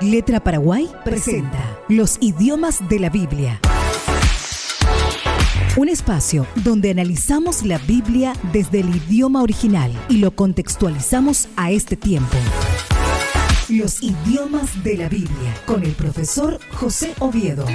Letra 0.00 0.38
Paraguay 0.38 0.88
presenta 1.04 1.58
Los 1.88 2.18
idiomas 2.20 2.88
de 2.88 3.00
la 3.00 3.10
Biblia. 3.10 3.60
Un 5.76 5.88
espacio 5.88 6.46
donde 6.54 6.92
analizamos 6.92 7.64
la 7.64 7.78
Biblia 7.78 8.32
desde 8.52 8.80
el 8.80 8.94
idioma 8.94 9.42
original 9.42 9.92
y 10.08 10.18
lo 10.18 10.30
contextualizamos 10.30 11.48
a 11.56 11.72
este 11.72 11.96
tiempo. 11.96 12.36
Los 13.68 14.00
idiomas 14.00 14.84
de 14.84 14.98
la 14.98 15.08
Biblia 15.08 15.54
con 15.66 15.82
el 15.82 15.92
profesor 15.92 16.60
José 16.74 17.12
Oviedo. 17.18 17.66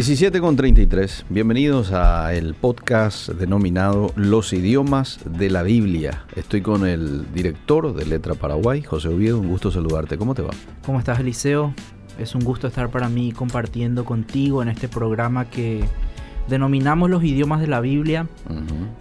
Diecisiete 0.00 0.40
con 0.40 0.56
33. 0.56 1.26
Bienvenidos 1.28 1.92
a 1.92 2.32
el 2.32 2.54
podcast 2.54 3.28
denominado 3.28 4.14
Los 4.16 4.54
idiomas 4.54 5.20
de 5.26 5.50
la 5.50 5.62
Biblia. 5.62 6.24
Estoy 6.36 6.62
con 6.62 6.86
el 6.86 7.30
director 7.34 7.92
de 7.94 8.06
Letra 8.06 8.34
Paraguay, 8.34 8.80
José 8.80 9.08
Oviedo. 9.08 9.38
Un 9.38 9.48
gusto 9.48 9.70
saludarte. 9.70 10.16
¿Cómo 10.16 10.34
te 10.34 10.40
va? 10.40 10.52
¿Cómo 10.86 10.98
estás, 10.98 11.20
Eliseo? 11.20 11.74
Es 12.18 12.34
un 12.34 12.42
gusto 12.42 12.66
estar 12.66 12.88
para 12.88 13.10
mí 13.10 13.32
compartiendo 13.32 14.06
contigo 14.06 14.62
en 14.62 14.70
este 14.70 14.88
programa 14.88 15.50
que 15.50 15.84
denominamos 16.48 17.10
los 17.10 17.22
idiomas 17.22 17.60
de 17.60 17.66
la 17.66 17.82
Biblia 17.82 18.26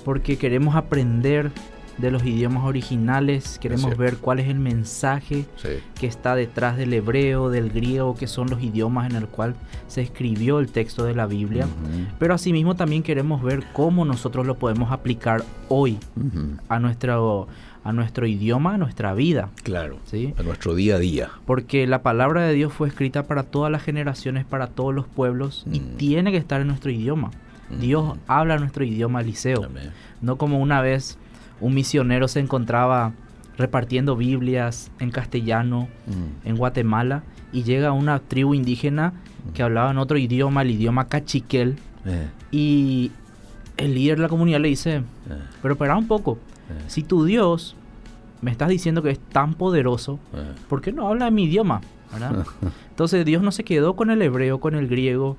porque 0.03 0.38
queremos 0.38 0.75
aprender 0.75 1.53
de 1.99 2.12
los 2.12 2.23
idiomas 2.26 2.63
originales, 2.63 3.59
queremos 3.59 3.98
ver 3.98 4.17
cuál 4.17 4.39
es 4.39 4.48
el 4.48 4.59
mensaje 4.59 5.45
Sí. 5.58 5.70
que 5.99 6.08
está 6.08 6.35
detrás 6.35 6.77
del 6.77 6.94
hebreo, 6.94 7.49
del 7.49 7.69
griego, 7.69 8.16
que 8.16 8.28
son 8.28 8.50
los 8.50 8.61
idiomas 8.64 9.09
en 9.09 9.16
el 9.17 9.28
cual 9.28 9.56
se 9.88 10.02
escribió 10.02 10.59
el 10.59 10.69
texto 10.72 11.03
de 11.03 11.14
la 11.16 11.25
Biblia. 11.28 11.67
Pero 12.17 12.33
asimismo 12.33 12.75
también 12.75 13.03
queremos 13.03 13.44
ver 13.44 13.64
cómo 13.73 14.06
nosotros 14.06 14.45
lo 14.47 14.56
podemos 14.56 14.91
aplicar 14.91 15.44
hoy 15.67 15.97
a 16.69 16.80
nuestro, 16.80 17.47
a 17.83 17.91
nuestro 17.94 18.28
idioma, 18.28 18.75
a 18.75 18.78
nuestra 18.78 19.13
vida. 19.13 19.50
Claro. 19.63 19.97
¿sí? 20.06 20.34
A 20.38 20.44
nuestro 20.44 20.75
día 20.75 20.95
a 20.95 21.00
día. 21.00 21.30
Porque 21.45 21.86
la 21.88 22.02
palabra 22.02 22.44
de 22.44 22.53
Dios 22.53 22.72
fue 22.73 22.88
escrita 22.88 23.23
para 23.23 23.44
todas 23.44 23.72
las 23.72 23.84
generaciones, 23.84 24.45
para 24.45 24.67
todos 24.67 24.94
los 24.95 25.06
pueblos 25.08 25.66
y 25.72 25.80
Mm. 25.80 25.97
tiene 25.97 26.31
que 26.31 26.38
estar 26.38 26.61
en 26.61 26.67
nuestro 26.67 26.91
idioma. 26.91 27.31
Dios 27.80 28.17
habla 28.28 28.58
nuestro 28.58 28.84
idioma, 28.84 29.22
Eliseo. 29.22 29.66
Amén. 29.66 29.91
No 30.22 30.38
como 30.38 30.59
una 30.59 30.81
vez 30.81 31.17
un 31.62 31.74
misionero 31.74 32.28
se 32.28 32.40
encontraba 32.40 33.12
repartiendo 33.58 34.16
Biblias 34.16 34.90
en 35.00 35.12
castellano 35.12 35.88
Mm. 36.08 36.48
en 36.48 36.56
Guatemala 36.56 37.24
y 37.52 37.64
llega 37.64 37.92
una 37.92 38.20
tribu 38.20 38.54
indígena 38.54 39.14
que 39.54 39.64
hablaba 39.64 39.92
en 39.92 39.98
otro 39.98 40.18
idioma, 40.18 40.62
el 40.62 40.72
idioma 40.72 41.08
cachiquel, 41.08 41.78
Eh, 42.06 42.28
y 42.52 43.12
el 43.76 43.94
líder 43.94 44.16
de 44.18 44.24
la 44.24 44.30
comunidad 44.30 44.60
le 44.62 44.70
dice, 44.70 44.96
eh, 44.98 45.04
pero 45.62 45.74
espera 45.74 45.98
un 45.98 46.08
poco, 46.08 46.38
eh, 46.70 46.84
si 46.88 47.04
tu 47.04 47.26
Dios 47.26 47.76
me 48.42 48.52
estás 48.52 48.70
diciendo 48.70 49.04
que 49.04 49.10
es 49.10 49.20
tan 49.20 49.54
poderoso, 49.54 50.18
¿por 50.70 50.82
qué 50.82 50.94
no 50.94 51.08
habla 51.10 51.28
en 51.28 51.36
mi 51.36 51.44
idioma? 51.44 51.82
¿verdad? 52.14 52.46
Entonces 52.92 53.26
Dios 53.26 53.44
no 53.44 53.52
se 53.52 53.66
quedó 53.66 53.96
con 53.98 54.10
el 54.12 54.22
hebreo, 54.22 54.60
con 54.62 54.76
el 54.76 54.88
griego. 54.88 55.36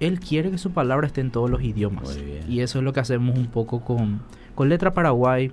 Él 0.00 0.20
quiere 0.20 0.50
que 0.52 0.58
su 0.58 0.70
palabra 0.70 1.08
esté 1.08 1.20
en 1.20 1.32
todos 1.32 1.50
los 1.50 1.62
idiomas. 1.62 2.16
Y 2.48 2.60
eso 2.60 2.78
es 2.78 2.84
lo 2.84 2.92
que 2.92 3.00
hacemos 3.00 3.36
un 3.36 3.46
poco 3.48 3.80
con, 3.80 4.20
con 4.58 4.68
Letra 4.68 4.92
Paraguay, 4.92 5.52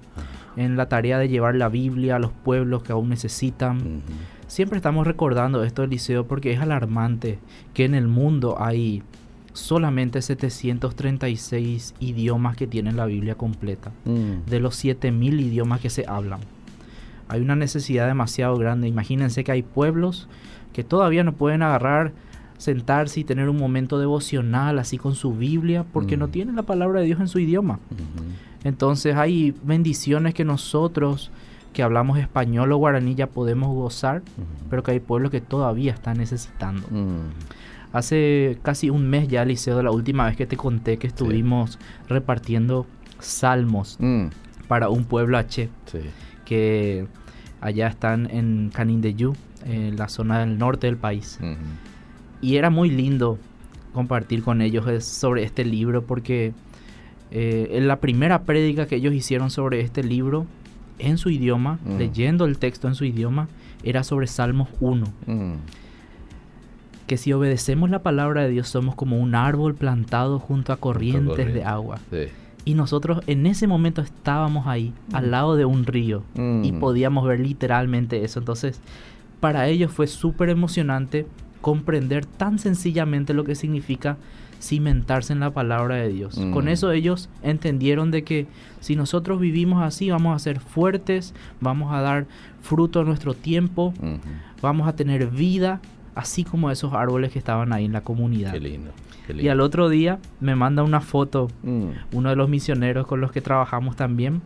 en 0.57 0.77
la 0.77 0.89
tarea 0.89 1.19
de 1.19 1.29
llevar 1.29 1.53
la 1.55 1.69
Biblia 1.69 2.15
a 2.15 2.19
los 2.19 2.31
pueblos 2.31 2.81
que 2.81 2.91
aún 2.91 3.07
necesitan. 3.09 4.01
Siempre 4.47 4.77
estamos 4.77 5.05
recordando 5.05 5.63
esto, 5.63 5.83
Eliseo, 5.83 6.25
porque 6.25 6.51
es 6.53 6.59
alarmante 6.59 7.37
que 7.75 7.85
en 7.85 7.93
el 7.93 8.07
mundo 8.07 8.55
hay 8.59 9.03
solamente 9.53 10.23
736 10.23 11.93
idiomas 11.99 12.57
que 12.57 12.65
tienen 12.67 12.97
la 12.97 13.05
Biblia 13.05 13.35
completa 13.35 13.91
Mm. 14.05 14.49
de 14.49 14.59
los 14.59 14.75
7000 14.75 15.39
idiomas 15.39 15.81
que 15.81 15.89
se 15.91 16.05
hablan. 16.07 16.39
Hay 17.27 17.41
una 17.41 17.55
necesidad 17.55 18.07
demasiado 18.07 18.57
grande. 18.57 18.87
Imagínense 18.87 19.43
que 19.43 19.51
hay 19.51 19.61
pueblos 19.61 20.27
que 20.73 20.83
todavía 20.83 21.23
no 21.23 21.33
pueden 21.33 21.61
agarrar, 21.61 22.11
sentarse 22.57 23.19
y 23.19 23.23
tener 23.23 23.49
un 23.49 23.57
momento 23.57 23.99
devocional 23.99 24.79
así 24.79 24.97
con 24.97 25.13
su 25.15 25.33
Biblia 25.33 25.85
porque 25.91 26.17
no 26.17 26.27
Mm. 26.27 26.31
tienen 26.31 26.55
la 26.55 26.63
palabra 26.63 27.01
de 27.01 27.05
Dios 27.07 27.19
en 27.19 27.27
su 27.27 27.39
idioma. 27.39 27.79
Entonces 28.65 29.15
hay 29.15 29.53
bendiciones 29.63 30.33
que 30.33 30.43
nosotros 30.43 31.31
que 31.71 31.83
hablamos 31.83 32.17
español 32.19 32.71
o 32.71 32.77
guaraní 32.77 33.15
ya 33.15 33.27
podemos 33.27 33.73
gozar, 33.73 34.21
pero 34.69 34.81
que 34.83 34.91
hay 34.91 34.99
pueblos 34.99 35.29
que 35.31 35.39
todavía 35.41 35.93
están 35.93 36.17
necesitando. 36.17 36.87
Mm. 36.89 37.29
Hace 37.93 38.57
casi 38.61 38.89
un 38.89 39.07
mes 39.09 39.27
ya, 39.27 39.45
Liceo, 39.45 39.81
la 39.83 39.91
última 39.91 40.25
vez 40.25 40.35
que 40.35 40.45
te 40.45 40.57
conté 40.57 40.97
que 40.97 41.07
estuvimos 41.07 41.77
repartiendo 42.09 42.85
salmos 43.19 43.97
Mm. 43.99 44.27
para 44.67 44.89
un 44.89 45.03
pueblo 45.05 45.37
H 45.37 45.69
Sí. 45.85 45.99
que 46.45 47.07
allá 47.61 47.87
están 47.87 48.29
en 48.31 48.71
Canindeyú, 48.73 49.33
en 49.65 49.95
la 49.97 50.07
zona 50.09 50.39
del 50.39 50.57
norte 50.57 50.87
del 50.87 50.97
país. 50.97 51.39
Y 52.41 52.55
era 52.57 52.69
muy 52.69 52.89
lindo 52.89 53.37
compartir 53.93 54.43
con 54.43 54.61
ellos 54.61 54.87
es- 54.87 55.05
sobre 55.05 55.43
este 55.43 55.65
libro 55.65 56.05
porque 56.05 56.53
eh, 57.37 57.71
en 57.77 57.87
la 57.89 57.99
primera 57.99 58.43
prédica 58.43 58.87
que 58.87 58.95
ellos 58.95 59.13
hicieron 59.13 59.49
sobre 59.51 59.81
este 59.81 60.03
libro 60.03 60.45
en 60.99 61.17
su 61.17 61.29
idioma, 61.29 61.79
Mm. 61.83 61.97
leyendo 61.97 62.45
el 62.45 62.57
texto 62.57 62.87
en 62.87 62.95
su 62.95 63.03
idioma, 63.03 63.49
era 63.83 64.03
sobre 64.05 64.27
Salmos 64.27 64.69
1, 64.79 65.05
Mm. 65.27 65.55
que 67.07 67.17
si 67.17 67.33
obedecemos 67.33 67.89
la 67.89 67.99
palabra 67.99 68.43
de 68.43 68.49
Dios 68.49 68.67
somos 68.69 68.95
como 68.95 69.19
un 69.19 69.35
árbol 69.35 69.75
plantado 69.75 70.39
junto 70.39 70.73
a 70.73 70.77
corrientes 70.77 71.27
corriente. 71.27 71.53
de 71.53 71.63
agua. 71.65 71.99
Sí. 72.09 72.27
Y 72.63 72.73
nosotros 72.73 73.19
en 73.27 73.45
ese 73.45 73.67
momento 73.67 74.01
estábamos 74.01 74.65
ahí, 74.65 74.91
al 75.13 75.29
lado 75.29 75.55
de 75.55 75.65
un 75.65 75.85
río, 75.85 76.23
y 76.35 76.71
Mm. 76.71 76.79
podíamos 76.79 77.27
ver 77.27 77.39
literalmente 77.41 78.23
eso. 78.23 78.39
Entonces, 78.39 78.79
para 79.39 79.67
ellos 79.67 79.91
fue 79.91 80.07
súper 80.07 80.49
emocionante 80.49 81.27
comprender 81.61 82.25
tan 82.25 82.57
sencillamente 82.59 83.33
lo 83.33 83.43
que 83.43 83.53
significa 83.55 84.17
cimentarse 84.61 85.33
en 85.33 85.39
la 85.39 85.51
palabra 85.51 85.95
de 85.95 86.09
Dios. 86.09 86.37
Mm. 86.37 86.51
Con 86.53 86.67
eso 86.67 86.91
ellos 86.91 87.29
entendieron 87.43 88.11
de 88.11 88.23
que 88.23 88.47
si 88.79 88.95
nosotros 88.95 89.39
vivimos 89.39 89.83
así, 89.83 90.09
vamos 90.09 90.35
a 90.35 90.39
ser 90.39 90.59
fuertes, 90.59 91.33
vamos 91.61 91.93
a 91.93 92.01
dar 92.01 92.25
fruto 92.61 93.01
a 93.01 93.03
nuestro 93.03 93.33
tiempo, 93.33 93.93
vamos 94.61 94.87
a 94.87 94.95
tener 94.95 95.27
vida, 95.27 95.81
así 96.15 96.43
como 96.43 96.71
esos 96.71 96.93
árboles 96.93 97.31
que 97.31 97.39
estaban 97.39 97.73
ahí 97.73 97.85
en 97.85 97.93
la 97.93 98.01
comunidad. 98.01 98.51
Qué 98.53 98.59
lindo. 98.59 98.91
Qué 99.27 99.33
Y 99.41 99.47
al 99.49 99.59
otro 99.59 99.89
día 99.89 100.19
me 100.39 100.55
manda 100.55 100.83
una 100.83 101.01
foto 101.01 101.47
Mm. 101.63 101.87
uno 102.13 102.29
de 102.29 102.35
los 102.35 102.47
misioneros 102.49 103.05
con 103.07 103.21
los 103.21 103.31
que 103.31 103.41
trabajamos 103.41 103.95
también, 103.95 104.41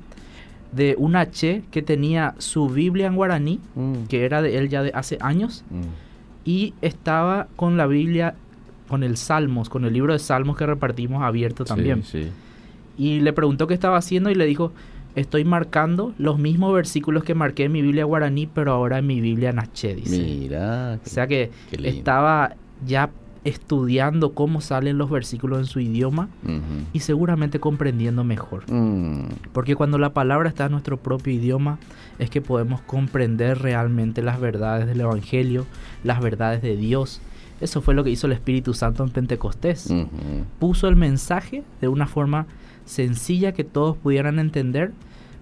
de 0.71 0.95
un 0.99 1.15
H 1.15 1.63
que 1.71 1.81
tenía 1.81 2.35
su 2.37 2.69
Biblia 2.69 3.07
en 3.07 3.15
guaraní, 3.15 3.59
Mm. 3.75 4.03
que 4.07 4.23
era 4.25 4.41
de 4.41 4.57
él 4.57 4.69
ya 4.69 4.83
de 4.83 4.91
hace 4.93 5.17
años, 5.21 5.63
y 6.45 6.73
estaba 6.81 7.47
con 7.55 7.75
la 7.77 7.87
Biblia, 7.87 8.35
con 8.89 9.03
el 9.03 9.15
Salmos, 9.15 9.69
con 9.69 9.85
el 9.85 9.93
libro 9.93 10.11
de 10.11 10.19
Salmos 10.19 10.57
que 10.57 10.65
repartimos 10.65 11.23
abierto 11.23 11.63
también. 11.63 12.03
Sí, 12.03 12.23
sí. 12.23 12.29
Y 12.97 13.19
le 13.21 13.31
preguntó 13.31 13.67
qué 13.67 13.73
estaba 13.73 13.97
haciendo 13.97 14.29
y 14.29 14.35
le 14.35 14.45
dijo, 14.45 14.73
estoy 15.15 15.45
marcando 15.45 16.13
los 16.17 16.37
mismos 16.37 16.73
versículos 16.73 17.23
que 17.23 17.33
marqué 17.33 17.65
en 17.65 17.71
mi 17.71 17.81
Biblia 17.81 18.03
guaraní, 18.03 18.47
pero 18.47 18.73
ahora 18.73 18.97
en 18.97 19.07
mi 19.07 19.21
Biblia 19.21 19.53
Naché, 19.53 19.95
dice. 19.95 20.21
Mira. 20.21 20.99
O 21.05 21.07
sea 21.07 21.27
que 21.27 21.51
Qué 21.71 21.87
estaba 21.87 22.55
ya 22.85 23.09
estudiando 23.45 24.33
cómo 24.33 24.59
salen 24.59 24.97
los 24.97 25.09
versículos 25.09 25.59
en 25.59 25.65
su 25.65 25.79
idioma 25.79 26.27
y 26.91 26.99
seguramente 26.99 27.59
comprendiendo 27.59 28.23
mejor. 28.23 28.69
Mm. 28.69 29.29
Porque 29.53 29.75
cuando 29.75 29.97
la 29.97 30.13
palabra 30.13 30.49
está 30.49 30.65
en 30.65 30.73
nuestro 30.73 30.97
propio 30.97 31.33
idioma 31.33 31.79
es 32.17 32.29
que 32.29 32.41
podemos 32.41 32.81
comprender 32.81 33.59
realmente 33.59 34.21
las 34.21 34.39
verdades 34.39 34.87
del 34.87 35.01
Evangelio, 35.01 35.65
las 36.03 36.19
verdades 36.21 36.61
de 36.61 36.75
Dios. 36.75 37.21
Eso 37.61 37.81
fue 37.81 37.93
lo 37.93 38.03
que 38.03 38.09
hizo 38.09 38.27
el 38.27 38.33
Espíritu 38.33 38.73
Santo 38.73 39.03
en 39.03 39.09
Pentecostés. 39.09 39.93
Puso 40.59 40.87
el 40.87 40.95
mensaje 40.95 41.63
de 41.81 41.87
una 41.87 42.07
forma 42.07 42.47
sencilla 42.85 43.51
que 43.53 43.63
todos 43.63 43.97
pudieran 43.97 44.39
entender 44.39 44.93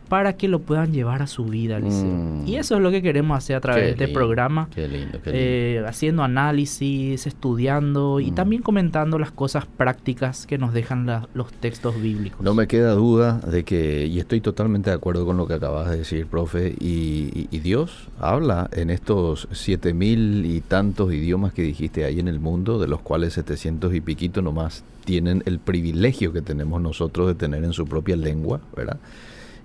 para 0.09 0.33
que 0.37 0.47
lo 0.47 0.59
puedan 0.59 0.93
llevar 0.93 1.21
a 1.21 1.27
su 1.27 1.45
vida, 1.45 1.77
Eliseo. 1.77 2.05
Mm. 2.05 2.47
Y 2.47 2.55
eso 2.57 2.75
es 2.75 2.81
lo 2.81 2.91
que 2.91 3.01
queremos 3.01 3.37
hacer 3.37 3.55
a 3.57 3.61
través 3.61 3.81
Qué 3.83 3.95
de 3.95 4.03
este 4.05 4.07
programa. 4.13 4.69
Qué 4.73 4.87
lindo, 4.87 5.19
qué 5.23 5.31
lindo. 5.31 5.33
eh, 5.33 5.83
haciendo 5.87 6.23
análisis, 6.23 7.27
estudiando 7.27 8.19
y 8.19 8.31
Mm. 8.31 8.35
también 8.35 8.61
comentando 8.61 9.19
las 9.19 9.31
cosas 9.31 9.65
prácticas 9.65 10.45
que 10.47 10.57
nos 10.57 10.73
dejan 10.73 11.05
la- 11.05 11.27
los 11.33 11.51
textos 11.51 12.01
bíblicos. 12.01 12.41
No 12.41 12.53
me 12.53 12.67
queda 12.67 12.93
duda 12.93 13.39
de 13.39 13.63
que, 13.63 14.05
y 14.07 14.19
estoy 14.19 14.41
totalmente 14.41 14.89
de 14.89 14.95
acuerdo 14.95 15.25
con 15.25 15.37
lo 15.37 15.47
que 15.47 15.53
acabas 15.55 15.89
de 15.91 15.97
decir, 15.97 16.25
profe, 16.27 16.75
y, 16.79 17.29
y- 17.33 17.47
y 17.51 17.59
Dios 17.59 18.07
habla 18.19 18.69
en 18.73 18.89
estos 18.89 19.47
siete 19.51 19.93
mil 19.93 20.45
y 20.45 20.61
tantos 20.61 21.13
idiomas 21.13 21.53
que 21.53 21.61
dijiste 21.61 22.05
ahí 22.05 22.19
en 22.19 22.27
el 22.27 22.39
mundo, 22.39 22.79
de 22.79 22.87
los 22.87 23.01
cuales 23.01 23.33
700 23.33 23.93
y 23.93 24.01
piquito 24.01 24.41
nomás 24.41 24.83
tienen 25.05 25.41
el 25.45 25.59
privilegio 25.59 26.33
que 26.33 26.41
tenemos 26.41 26.81
nosotros 26.81 27.27
de 27.27 27.35
tener 27.35 27.63
en 27.63 27.73
su 27.73 27.85
propia 27.85 28.15
lengua, 28.17 28.59
¿verdad? 28.75 28.97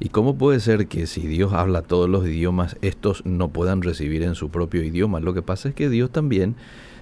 ¿Y 0.00 0.09
cómo 0.09 0.37
puede 0.37 0.61
ser 0.61 0.87
que 0.87 1.06
si 1.06 1.27
Dios 1.27 1.53
habla 1.53 1.83
todos 1.83 2.09
los 2.09 2.27
idiomas, 2.27 2.77
estos 2.83 3.25
no 3.25 3.49
puedan 3.49 3.83
recibir 3.83 4.23
en 4.23 4.35
su 4.35 4.50
propio 4.50 4.83
idioma? 4.83 5.21
Lo 5.21 5.35
que 5.35 5.43
pasa 5.43 5.69
es 5.69 5.75
que 5.75 5.89
Dios 5.89 6.11
también 6.11 6.56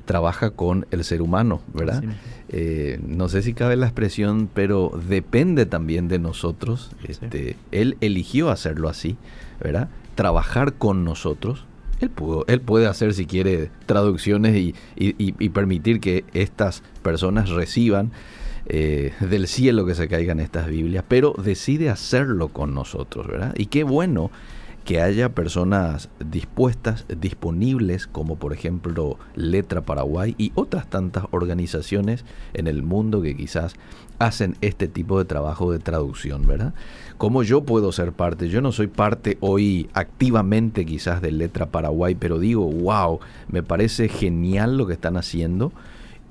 trabaja 0.04 0.50
con 0.50 0.86
el 0.90 1.04
ser 1.04 1.22
humano, 1.22 1.60
¿verdad? 1.72 2.02
Eh, 2.48 2.98
no 3.06 3.28
sé 3.28 3.42
si 3.42 3.54
cabe 3.54 3.76
la 3.76 3.86
expresión, 3.86 4.48
pero 4.52 4.90
depende 5.08 5.66
también 5.66 6.08
de 6.08 6.18
nosotros. 6.18 6.90
Este, 7.06 7.56
Él 7.70 7.96
eligió 8.00 8.50
hacerlo 8.50 8.88
así, 8.88 9.16
¿verdad? 9.62 9.88
Trabajar 10.16 10.74
con 10.74 11.04
nosotros. 11.04 11.64
Él, 12.00 12.10
pudo, 12.10 12.44
él 12.48 12.60
puede 12.60 12.86
hacer, 12.86 13.12
si 13.14 13.26
quiere, 13.26 13.70
traducciones 13.86 14.56
y, 14.56 14.74
y 14.96 15.48
permitir 15.50 16.00
que 16.00 16.24
estas 16.32 16.82
personas 17.02 17.50
reciban 17.50 18.10
eh, 18.72 19.12
del 19.18 19.48
cielo 19.48 19.84
que 19.84 19.96
se 19.96 20.06
caigan 20.06 20.38
estas 20.38 20.68
Biblias, 20.68 21.04
pero 21.08 21.34
decide 21.42 21.90
hacerlo 21.90 22.50
con 22.50 22.72
nosotros, 22.72 23.26
¿verdad? 23.26 23.52
Y 23.56 23.66
qué 23.66 23.82
bueno 23.82 24.30
que 24.84 25.00
haya 25.00 25.30
personas 25.30 26.08
dispuestas, 26.24 27.04
disponibles, 27.08 28.06
como 28.06 28.36
por 28.36 28.52
ejemplo 28.52 29.18
Letra 29.34 29.80
Paraguay 29.80 30.36
y 30.38 30.52
otras 30.54 30.88
tantas 30.88 31.24
organizaciones 31.32 32.24
en 32.54 32.68
el 32.68 32.84
mundo 32.84 33.22
que 33.22 33.36
quizás 33.36 33.74
hacen 34.20 34.54
este 34.60 34.86
tipo 34.86 35.18
de 35.18 35.24
trabajo 35.24 35.72
de 35.72 35.80
traducción, 35.80 36.46
¿verdad? 36.46 36.72
¿Cómo 37.18 37.42
yo 37.42 37.64
puedo 37.64 37.90
ser 37.90 38.12
parte? 38.12 38.48
Yo 38.48 38.60
no 38.60 38.70
soy 38.70 38.86
parte 38.86 39.36
hoy 39.40 39.90
activamente 39.94 40.86
quizás 40.86 41.20
de 41.20 41.32
Letra 41.32 41.66
Paraguay, 41.66 42.14
pero 42.14 42.38
digo, 42.38 42.70
wow, 42.70 43.18
me 43.48 43.64
parece 43.64 44.08
genial 44.08 44.78
lo 44.78 44.86
que 44.86 44.92
están 44.92 45.16
haciendo 45.16 45.72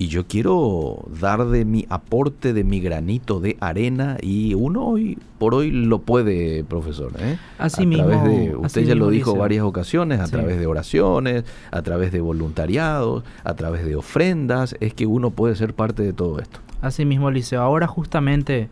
y 0.00 0.08
yo 0.08 0.26
quiero 0.26 1.04
dar 1.20 1.44
de 1.44 1.66
mi 1.66 1.84
aporte, 1.90 2.54
de 2.54 2.64
mi 2.64 2.80
granito 2.80 3.38
de 3.38 3.58
arena 3.60 4.16
y 4.22 4.54
uno 4.54 4.86
hoy 4.86 5.18
por 5.38 5.54
hoy 5.54 5.70
lo 5.70 5.98
puede, 5.98 6.64
profesor. 6.64 7.12
¿eh? 7.18 7.36
Así 7.58 7.82
a 7.82 7.86
mismo. 7.86 8.08
de, 8.08 8.56
usted 8.56 8.84
ya 8.84 8.94
lo 8.94 9.10
dijo 9.10 9.36
varias 9.36 9.62
ocasiones, 9.62 10.18
a 10.20 10.26
través 10.26 10.58
de 10.58 10.66
oraciones, 10.66 11.44
a 11.70 11.82
través 11.82 12.12
de 12.12 12.22
voluntariados, 12.22 13.24
a 13.44 13.52
través 13.52 13.84
de 13.84 13.94
ofrendas, 13.94 14.74
es 14.80 14.94
que 14.94 15.04
uno 15.04 15.32
puede 15.32 15.54
ser 15.54 15.74
parte 15.74 16.02
de 16.02 16.14
todo 16.14 16.38
esto. 16.38 16.60
Así 16.80 17.04
mismo, 17.04 17.30
Liceo. 17.30 17.60
Ahora 17.60 17.86
justamente 17.86 18.70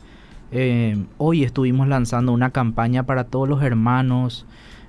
eh, 0.50 0.96
hoy 1.18 1.44
estuvimos 1.44 1.88
lanzando 1.88 2.32
una 2.32 2.52
campaña 2.52 3.02
para 3.02 3.24
todos 3.24 3.46
los 3.46 3.62
hermanos, 3.62 4.46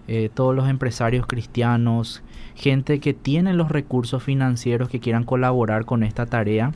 eh, 0.07 0.29
todos 0.33 0.55
los 0.55 0.69
empresarios 0.69 1.27
cristianos 1.27 2.23
gente 2.59 2.99
que 2.99 3.13
tiene 3.13 3.53
los 3.53 3.69
recursos 3.69 4.21
financieros 4.21 4.89
que 4.89 4.99
quieran 4.99 5.23
colaborar 5.23 5.85
con 5.85 6.03
esta 6.03 6.25
tarea 6.25 6.73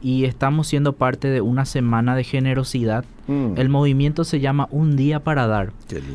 y 0.00 0.24
estamos 0.24 0.66
siendo 0.68 0.94
parte 0.94 1.28
de 1.28 1.42
una 1.42 1.66
semana 1.66 2.16
de 2.16 2.24
generosidad. 2.24 3.04
Mm. 3.28 3.52
El 3.56 3.68
movimiento 3.68 4.24
se 4.24 4.40
llama 4.40 4.68
Un 4.70 4.96
Día 4.96 5.20
para 5.20 5.46
Dar. 5.46 5.72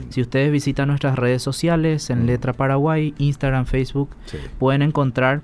Si 0.10 0.20
ustedes 0.20 0.52
visitan 0.52 0.88
nuestras 0.88 1.16
redes 1.16 1.44
sociales 1.44 2.10
en 2.10 2.24
mm. 2.24 2.26
Letra 2.26 2.54
Paraguay, 2.54 3.14
Instagram, 3.20 3.66
Facebook, 3.66 4.10
pueden 4.58 4.82
encontrar 4.82 5.42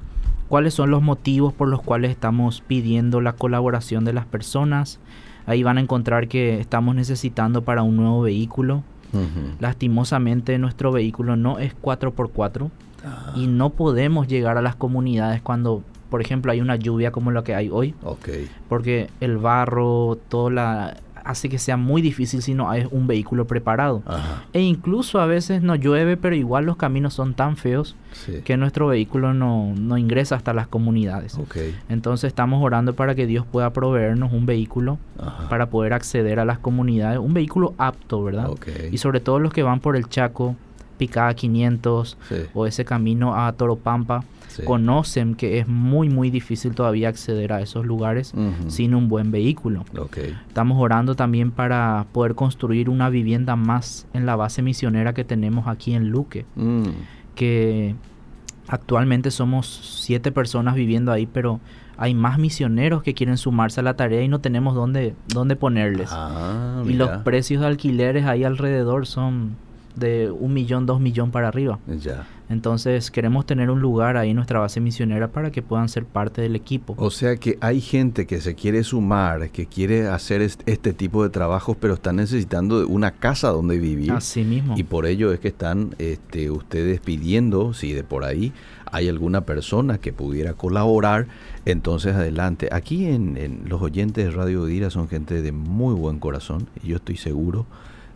cuáles 0.50 0.74
son 0.74 0.90
los 0.90 1.04
motivos 1.04 1.54
por 1.54 1.68
los 1.68 1.82
cuales 1.84 2.10
estamos 2.10 2.62
pidiendo 2.62 3.22
la 3.22 3.34
colaboración 3.34 4.04
de 4.04 4.14
las 4.14 4.26
personas. 4.26 5.00
Ahí 5.46 5.62
van 5.62 5.78
a 5.78 5.82
encontrar 5.82 6.28
que 6.28 6.60
estamos 6.60 6.96
necesitando 6.96 7.62
para 7.62 7.84
un 7.84 7.98
nuevo 7.98 8.24
vehículo. 8.24 8.84
Lastimosamente 9.60 10.58
nuestro 10.58 10.92
vehículo 10.92 11.36
no 11.36 11.60
es 11.60 11.76
4x4 11.80 12.72
y 13.36 13.48
no 13.48 13.72
podemos 13.72 14.28
llegar 14.28 14.58
a 14.58 14.62
las 14.62 14.76
comunidades 14.76 15.42
cuando, 15.42 15.84
por 16.10 16.22
ejemplo, 16.22 16.52
hay 16.52 16.62
una 16.62 16.76
lluvia 16.76 17.12
como 17.12 17.32
la 17.32 17.44
que 17.44 17.56
hay 17.56 17.70
hoy. 17.70 17.96
Porque 18.70 19.10
el 19.20 19.38
barro, 19.38 20.18
todo 20.30 20.50
la 20.50 20.98
hace 21.24 21.50
que 21.50 21.58
sea 21.58 21.78
muy 21.78 22.02
difícil 22.02 22.42
si 22.42 22.54
no 22.54 22.70
hay 22.70 22.88
un 22.92 23.08
vehículo 23.08 23.48
preparado. 23.48 24.04
E 24.52 24.62
incluso 24.62 25.20
a 25.20 25.26
veces 25.26 25.62
no 25.62 25.76
llueve, 25.76 26.18
pero 26.18 26.36
igual 26.36 26.66
los 26.66 26.78
caminos 26.78 27.14
son 27.14 27.34
tan 27.34 27.58
feos 27.58 27.96
que 28.44 28.58
nuestro 28.58 28.88
vehículo 28.88 29.34
no, 29.34 29.74
no, 29.76 29.98
ingresa 29.98 30.36
hasta 30.36 30.54
las 30.54 30.68
comunidades. 30.68 31.38
Entonces 31.90 32.28
estamos 32.28 32.64
orando 32.64 32.94
para 32.94 33.16
que 33.16 33.26
Dios 33.26 33.46
pueda 33.46 33.72
proveernos 33.72 34.34
un 34.34 34.46
vehículo 34.46 34.98
para 35.50 35.70
poder 35.70 35.94
acceder 35.94 36.40
a 36.40 36.46
las 36.46 36.60
comunidades, 36.60 37.20
un 37.20 37.34
vehículo 37.34 37.74
apto, 37.78 38.24
¿verdad? 38.24 38.50
Y 38.92 38.98
sobre 38.98 39.20
todo 39.20 39.40
los 39.40 39.54
que 39.54 39.64
van 39.64 39.80
por 39.80 39.96
el 39.96 40.10
Chaco, 40.10 40.56
Picada 40.98 41.34
500 41.34 42.18
o 42.54 42.66
ese 42.66 42.86
camino 42.86 43.36
a 43.36 43.52
Toropampa, 43.54 44.24
conocen 44.66 45.36
que 45.36 45.60
es 45.60 45.68
muy 45.68 46.10
muy 46.10 46.30
difícil 46.30 46.76
todavía 46.76 47.10
acceder 47.10 47.54
a 47.54 47.62
esos 47.62 47.86
lugares 47.86 48.34
sin 48.68 48.96
un 48.96 49.10
buen 49.10 49.32
vehículo. 49.32 49.86
Estamos 50.48 50.78
orando 50.80 51.16
también 51.16 51.52
para 51.52 52.06
poder 52.12 52.36
construir 52.36 52.90
una 52.90 53.10
vivienda 53.10 53.56
más 53.56 54.08
en 54.14 54.26
la 54.26 54.36
base 54.36 54.62
misionera 54.62 55.14
que 55.14 55.24
tenemos 55.24 55.68
aquí 55.68 55.94
en 55.94 56.10
Luque, 56.10 56.46
mm. 56.56 56.84
que 57.36 57.96
actualmente 58.68 59.32
somos 59.32 60.00
siete 60.00 60.32
personas 60.32 60.76
viviendo 60.76 61.12
ahí, 61.12 61.26
pero 61.26 61.60
hay 61.98 62.14
más 62.14 62.40
misioneros 62.40 63.04
que 63.04 63.14
quieren 63.14 63.38
sumarse 63.38 63.80
a 63.80 63.84
la 63.84 63.96
tarea 63.96 64.24
y 64.24 64.28
no 64.28 64.40
tenemos 64.40 64.76
dónde, 64.76 65.16
dónde 65.28 65.56
ponerles. 65.56 66.10
Ah, 66.12 66.84
y 66.86 66.94
los 66.94 67.10
precios 67.24 67.62
de 67.62 67.68
alquileres 67.68 68.26
ahí 68.26 68.44
alrededor 68.44 69.06
son 69.06 69.56
de 69.96 70.32
un 70.32 70.54
millón, 70.54 70.86
dos 70.86 71.00
millón 71.00 71.32
para 71.32 71.48
arriba. 71.48 71.80
Ya. 71.88 72.28
Entonces 72.50 73.10
queremos 73.10 73.46
tener 73.46 73.70
un 73.70 73.80
lugar 73.80 74.18
ahí 74.18 74.30
en 74.30 74.36
nuestra 74.36 74.60
base 74.60 74.80
misionera 74.80 75.30
para 75.30 75.52
que 75.52 75.62
puedan 75.62 75.90
ser 75.90 76.06
parte 76.06 76.42
del 76.42 76.56
equipo. 76.56 76.94
O 76.98 77.10
sea 77.10 77.38
que 77.38 77.58
hay 77.62 77.82
gente 77.82 78.28
que 78.28 78.42
se 78.42 78.54
quiere 78.54 78.84
sumar, 78.84 79.50
que 79.50 79.66
quiere 79.66 80.08
hacer 80.08 80.42
este 80.42 80.94
tipo 80.94 81.24
de 81.24 81.30
trabajos, 81.30 81.78
pero 81.80 81.96
están 81.96 82.18
necesitando 82.18 82.88
una 82.88 83.12
casa 83.12 83.50
donde 83.50 83.80
vivir. 83.80 84.12
Así 84.12 84.44
mismo. 84.44 84.76
Y 84.78 84.84
por 84.84 85.06
ello 85.06 85.32
es 85.32 85.40
que 85.40 85.48
están 85.48 85.96
este, 85.98 86.52
ustedes 86.52 87.00
pidiendo, 87.00 87.74
si 87.74 87.94
de 87.94 88.04
por 88.04 88.24
ahí 88.24 88.54
hay 88.92 89.10
alguna 89.10 89.42
persona 89.42 89.98
que 89.98 90.14
pudiera 90.14 90.54
colaborar, 90.54 91.28
entonces 91.66 92.14
adelante. 92.14 92.70
Aquí 92.72 93.06
en, 93.06 93.38
en 93.38 93.64
los 93.68 93.82
oyentes 93.82 94.26
de 94.26 94.32
Radio 94.32 94.66
Dira 94.66 94.92
son 94.92 95.08
gente 95.08 95.42
de 95.42 95.52
muy 95.52 95.96
buen 95.96 96.20
corazón 96.20 96.68
y 96.84 96.90
yo 96.90 96.98
estoy 96.98 97.18
seguro 97.18 97.66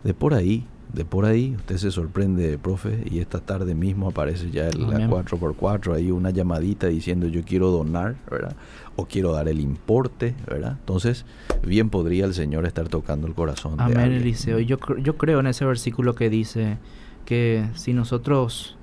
de 0.04 0.14
por 0.14 0.34
ahí 0.34 0.64
de 0.92 1.04
por 1.04 1.26
ahí, 1.26 1.54
usted 1.56 1.76
se 1.76 1.90
sorprende, 1.90 2.56
profe, 2.58 3.04
y 3.10 3.18
esta 3.18 3.40
tarde 3.40 3.74
mismo 3.74 4.08
aparece 4.08 4.50
ya 4.50 4.68
el, 4.68 4.88
la 4.88 5.08
4x4, 5.08 5.94
ahí 5.94 6.10
una 6.10 6.30
llamadita 6.30 6.86
diciendo 6.86 7.26
yo 7.26 7.42
quiero 7.44 7.70
donar, 7.70 8.16
¿verdad? 8.30 8.56
O 8.96 9.06
quiero 9.06 9.32
dar 9.32 9.48
el 9.48 9.60
importe, 9.60 10.34
¿verdad? 10.46 10.76
Entonces, 10.80 11.26
bien 11.62 11.90
podría 11.90 12.24
el 12.24 12.34
Señor 12.34 12.66
estar 12.66 12.88
tocando 12.88 13.26
el 13.26 13.34
corazón. 13.34 13.74
Amén, 13.78 14.12
Eliseo. 14.12 14.58
Yo, 14.60 14.78
yo 15.00 15.16
creo 15.16 15.40
en 15.40 15.46
ese 15.46 15.64
versículo 15.64 16.14
que 16.14 16.30
dice 16.30 16.78
que 17.24 17.66
si 17.74 17.92
nosotros 17.92 18.78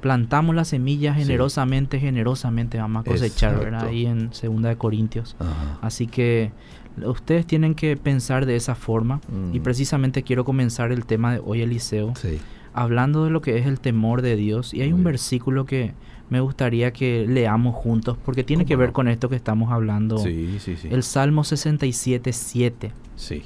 plantamos 0.00 0.54
la 0.54 0.64
semilla 0.64 1.14
generosamente, 1.14 2.00
generosamente 2.00 2.78
vamos 2.78 3.02
a 3.02 3.10
cosechar, 3.10 3.58
¿verdad? 3.58 3.86
Ahí 3.86 4.06
en 4.06 4.32
Segunda 4.32 4.68
de 4.68 4.76
Corintios. 4.76 5.36
Así 5.82 6.06
que 6.06 6.52
ustedes 7.06 7.46
tienen 7.46 7.74
que 7.74 7.96
pensar 7.96 8.46
de 8.46 8.56
esa 8.56 8.74
forma 8.74 9.20
y 9.52 9.58
mm. 9.58 9.62
precisamente 9.62 10.22
quiero 10.22 10.44
comenzar 10.44 10.92
el 10.92 11.06
tema 11.06 11.32
de 11.32 11.40
hoy 11.44 11.62
Eliseo 11.62 12.14
hablando 12.72 13.24
de 13.24 13.30
lo 13.30 13.40
que 13.40 13.58
es 13.58 13.66
el 13.66 13.80
temor 13.80 14.22
de 14.22 14.36
Dios 14.36 14.74
y 14.74 14.82
hay 14.82 14.92
un 14.92 15.04
versículo 15.04 15.66
que 15.66 15.92
me 16.28 16.40
gustaría 16.40 16.92
que 16.92 17.26
leamos 17.28 17.74
juntos 17.74 18.16
porque 18.24 18.44
tiene 18.44 18.64
que 18.64 18.76
ver 18.76 18.92
con 18.92 19.08
esto 19.08 19.28
que 19.28 19.36
estamos 19.36 19.72
hablando. 19.72 20.18
Sí, 20.18 20.58
sí, 20.60 20.76
sí. 20.76 20.88
El 20.90 21.02
Salmo 21.02 21.42
67, 21.42 22.32
7. 22.32 22.92
Sí. 23.16 23.42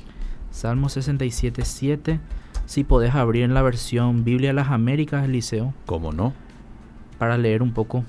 Salmo 0.50 0.88
67, 0.90 1.62
7. 1.64 2.20
Si 2.66 2.84
podés 2.84 3.14
abrir 3.14 3.44
en 3.44 3.54
la 3.54 3.62
versión 3.62 4.24
Biblia 4.24 4.50
de 4.50 4.54
las 4.54 4.68
Américas, 4.68 5.24
Eliseo. 5.24 5.72
¿Cómo 5.86 6.12
no? 6.12 6.34
Para 7.18 7.38
leer 7.38 7.62
un 7.62 7.72
poco 7.72 8.04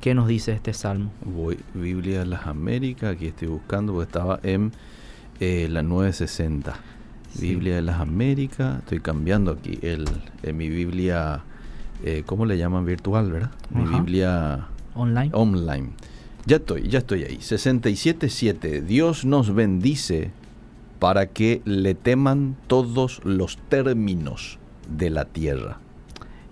¿Qué 0.00 0.14
nos 0.14 0.28
dice 0.28 0.52
este 0.52 0.72
salmo? 0.72 1.10
Voy, 1.24 1.58
Biblia 1.74 2.20
de 2.20 2.26
las 2.26 2.46
Américas, 2.46 3.14
aquí 3.14 3.26
estoy 3.26 3.48
buscando 3.48 3.92
porque 3.92 4.06
estaba 4.06 4.40
en 4.42 4.72
eh, 5.40 5.68
la 5.70 5.82
960. 5.82 6.74
Biblia 7.40 7.74
de 7.76 7.82
las 7.82 8.00
Américas, 8.00 8.78
estoy 8.78 9.00
cambiando 9.00 9.50
aquí 9.50 9.78
el, 9.82 10.06
en 10.42 10.56
mi 10.56 10.68
Biblia, 10.68 11.42
eh, 12.04 12.22
¿cómo 12.24 12.46
le 12.46 12.56
llaman? 12.56 12.84
Virtual, 12.86 13.30
¿verdad? 13.30 13.50
Mi 13.70 13.84
Biblia 13.84 14.68
online. 14.94 15.30
Online. 15.32 15.90
Ya 16.46 16.56
estoy, 16.56 16.88
ya 16.88 17.00
estoy 17.00 17.24
ahí. 17.24 17.38
67.7. 17.38 18.82
Dios 18.82 19.24
nos 19.24 19.54
bendice 19.54 20.30
para 20.98 21.26
que 21.26 21.60
le 21.64 21.94
teman 21.94 22.56
todos 22.68 23.20
los 23.24 23.58
términos 23.68 24.58
de 24.88 25.10
la 25.10 25.24
tierra. 25.24 25.78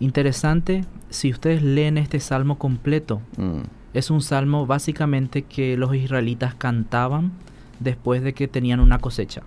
Interesante 0.01 0.85
si 1.15 1.31
ustedes 1.31 1.63
leen 1.63 1.97
este 1.97 2.19
salmo 2.21 2.59
completo, 2.59 3.23
mm. 3.37 3.61
es 3.95 4.11
un 4.11 4.21
salmo 4.21 4.67
básicamente 4.67 5.43
que 5.43 5.77
los 5.77 5.95
israelitas 5.95 6.55
cantaban 6.55 7.33
después 7.79 8.23
de 8.23 8.35
que 8.35 8.49
tenían 8.49 8.81
una 8.81 8.99
cosecha. 8.99 9.43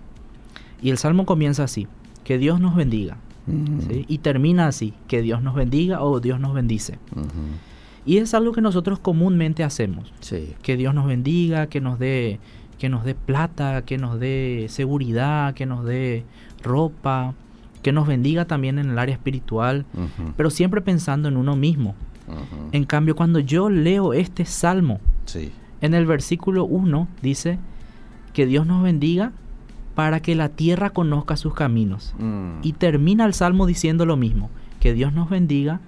Y 0.80 0.90
el 0.90 0.98
salmo 0.98 1.26
comienza 1.26 1.64
así, 1.64 1.86
que 2.24 2.38
Dios 2.38 2.60
nos 2.60 2.74
bendiga. 2.74 3.18
Mm. 3.46 4.04
Y 4.08 4.18
termina 4.18 4.66
así, 4.66 4.94
que 5.08 5.20
Dios 5.20 5.42
nos 5.42 5.54
bendiga 5.54 6.02
o 6.02 6.20
Dios 6.20 6.40
nos 6.40 6.54
bendice. 6.54 6.98
Y 8.06 8.16
es 8.16 8.32
algo 8.32 8.52
que 8.52 8.62
nosotros 8.62 8.98
comúnmente 8.98 9.62
hacemos. 9.62 10.12
Que 10.62 10.76
Dios 10.78 10.94
nos 10.94 11.06
bendiga, 11.06 11.66
que 11.66 11.80
nos 11.80 11.98
dé 11.98 12.40
que 12.78 12.88
nos 12.88 13.04
dé 13.04 13.16
plata, 13.16 13.82
que 13.82 13.98
nos 13.98 14.20
dé 14.20 14.66
seguridad, 14.68 15.52
que 15.54 15.66
nos 15.66 15.84
dé 15.84 16.24
ropa, 16.62 17.34
que 17.82 17.92
nos 17.92 18.06
bendiga 18.06 18.44
también 18.44 18.78
en 18.78 18.90
el 18.90 18.98
área 18.98 19.14
espiritual, 19.14 19.84
pero 20.36 20.50
siempre 20.50 20.80
pensando 20.80 21.28
en 21.28 21.36
uno 21.36 21.56
mismo. 21.56 21.94
En 22.72 22.84
cambio, 22.84 23.16
cuando 23.16 23.38
yo 23.38 23.70
leo 23.70 24.12
este 24.12 24.44
salmo, 24.44 25.00
Sí. 25.24 25.50
en 25.80 25.94
el 25.94 26.04
versículo 26.06 26.64
1 26.64 27.08
dice 27.22 27.58
que 28.32 28.46
Dios 28.46 28.66
nos 28.66 28.82
bendiga 28.82 29.32
para 29.94 30.20
que 30.20 30.34
la 30.34 30.48
tierra 30.50 30.90
conozca 30.90 31.36
sus 31.36 31.54
caminos. 31.54 32.14
Mm. 32.18 32.60
Y 32.62 32.72
termina 32.74 33.24
el 33.24 33.34
salmo 33.34 33.66
diciendo 33.66 34.06
lo 34.06 34.16
mismo, 34.16 34.50
que 34.80 34.92
Dios 34.94 35.12
nos 35.12 35.28
bendiga 35.30 35.80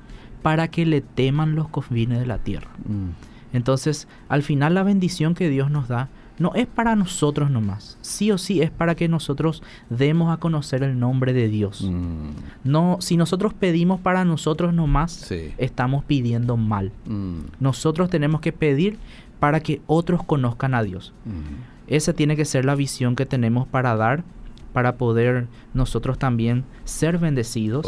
para 0.43 0.69
que 0.69 0.85
le 0.87 1.01
teman 1.01 1.55
los 1.55 1.69
confines 1.69 2.19
de 2.19 2.27
la 2.27 2.39
tierra. 2.39 2.71
Mm. 2.87 3.11
Entonces, 3.57 4.09
al 4.29 4.43
final 4.43 4.75
la 4.75 4.83
bendición 4.83 5.35
que 5.35 5.49
Dios 5.49 5.71
nos 5.71 5.89
da 5.89 6.09
no 6.41 6.53
es 6.57 6.67
para 6.67 6.97
nosotros 6.97 7.51
nomás, 7.51 7.97
sí 8.01 8.33
o 8.33 8.39
sí 8.39 8.61
es 8.63 8.71
para 8.71 8.97
que 8.97 9.07
nosotros 9.09 9.63
demos 9.91 10.33
a 10.33 10.39
conocer 10.39 10.83
el 10.83 10.99
nombre 10.99 11.33
de 11.33 11.49
Dios. 11.49 11.83
Mm. 11.83 12.31
No, 12.65 12.97
si 13.01 13.17
nosotros 13.17 13.55
pedimos 13.55 14.01
para 14.01 14.25
nosotros 14.25 14.75
nomás, 14.75 15.13
Sí. 15.13 15.53
estamos 15.59 16.03
pidiendo 16.05 16.57
mal. 16.57 16.91
Mm. 17.07 17.41
Nosotros 17.61 18.11
tenemos 18.11 18.41
que 18.41 18.53
pedir 18.53 18.99
para 19.39 19.61
que 19.61 19.81
otros 19.87 20.25
conozcan 20.25 20.75
a 20.75 20.83
Dios. 20.83 21.13
Mm. 21.25 21.93
Esa 21.95 22.13
tiene 22.15 22.37
que 22.37 22.45
ser 22.45 22.65
la 22.65 22.75
visión 22.75 23.17
que 23.17 23.27
tenemos 23.27 23.69
para 23.69 23.95
dar, 23.97 24.25
para 24.73 24.97
poder 24.97 25.47
nosotros 25.75 26.19
también 26.19 26.65
ser 26.85 27.19
bendecidos 27.19 27.87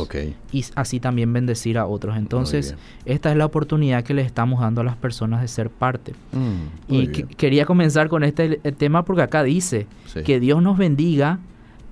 y 0.52 0.64
así 0.74 0.98
también 1.00 1.32
bendecir 1.32 1.78
a 1.78 1.86
otros. 1.86 2.16
Entonces, 2.16 2.74
esta 3.04 3.30
es 3.30 3.36
la 3.36 3.46
oportunidad 3.46 4.02
que 4.04 4.14
le 4.14 4.22
estamos 4.22 4.60
dando 4.60 4.80
a 4.80 4.84
las 4.84 4.96
personas 4.96 5.40
de 5.42 5.48
ser 5.48 5.70
parte. 5.70 6.12
Mm, 6.32 6.92
Y 6.92 7.06
que- 7.08 7.24
quería 7.24 7.66
comenzar 7.66 8.08
con 8.08 8.24
este 8.24 8.56
tema 8.76 9.04
porque 9.04 9.22
acá 9.22 9.42
dice 9.42 9.86
Sí. 10.06 10.22
que 10.22 10.40
Dios 10.40 10.62
nos 10.62 10.76
bendiga 10.76 11.38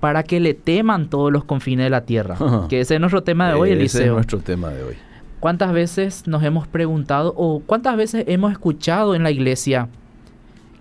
para 0.01 0.23
que 0.23 0.39
le 0.39 0.53
teman 0.55 1.09
todos 1.09 1.31
los 1.31 1.43
confines 1.45 1.85
de 1.85 1.89
la 1.91 2.01
tierra. 2.05 2.37
Que 2.69 2.81
ese 2.81 2.95
es 2.95 2.99
nuestro 2.99 3.23
tema 3.23 3.47
de 3.47 3.53
hoy, 3.53 3.69
Ese 3.69 3.79
Eliseo. 3.79 4.05
es 4.07 4.11
nuestro 4.13 4.39
tema 4.39 4.69
de 4.69 4.83
hoy. 4.83 4.95
¿Cuántas 5.39 5.71
veces 5.73 6.27
nos 6.27 6.43
hemos 6.43 6.67
preguntado 6.67 7.33
o 7.37 7.61
cuántas 7.65 7.95
veces 7.97 8.25
hemos 8.27 8.51
escuchado 8.51 9.15
en 9.15 9.23
la 9.23 9.31
iglesia 9.31 9.89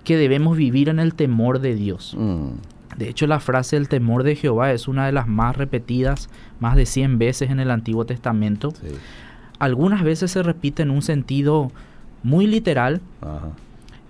que 0.05 0.17
debemos 0.17 0.57
vivir 0.57 0.89
en 0.89 0.99
el 0.99 1.15
temor 1.15 1.61
de 1.61 1.75
Dios? 1.75 2.15
Mm. 2.19 2.49
De 3.01 3.09
hecho, 3.09 3.27
la 3.27 3.41
frase 3.41 3.77
el 3.77 3.89
temor 3.89 4.23
de 4.23 4.37
Jehová 4.37 4.73
es 4.73 4.87
una 4.87 5.07
de 5.07 5.13
las 5.13 5.27
más 5.27 5.57
repetidas, 5.57 6.29
más 6.61 6.77
de 6.77 6.87
100 6.87 7.19
veces 7.19 7.51
en 7.51 7.59
el 7.59 7.71
Antiguo 7.71 8.05
Testamento. 8.05 8.71
Sí. 8.73 8.89
Algunas 9.59 10.03
veces 10.03 10.31
se 10.31 10.43
repite 10.43 10.83
en 10.83 10.91
un 10.91 11.03
sentido 11.03 11.73
muy 12.23 12.47
literal 12.47 13.01
Ajá. 13.23 13.49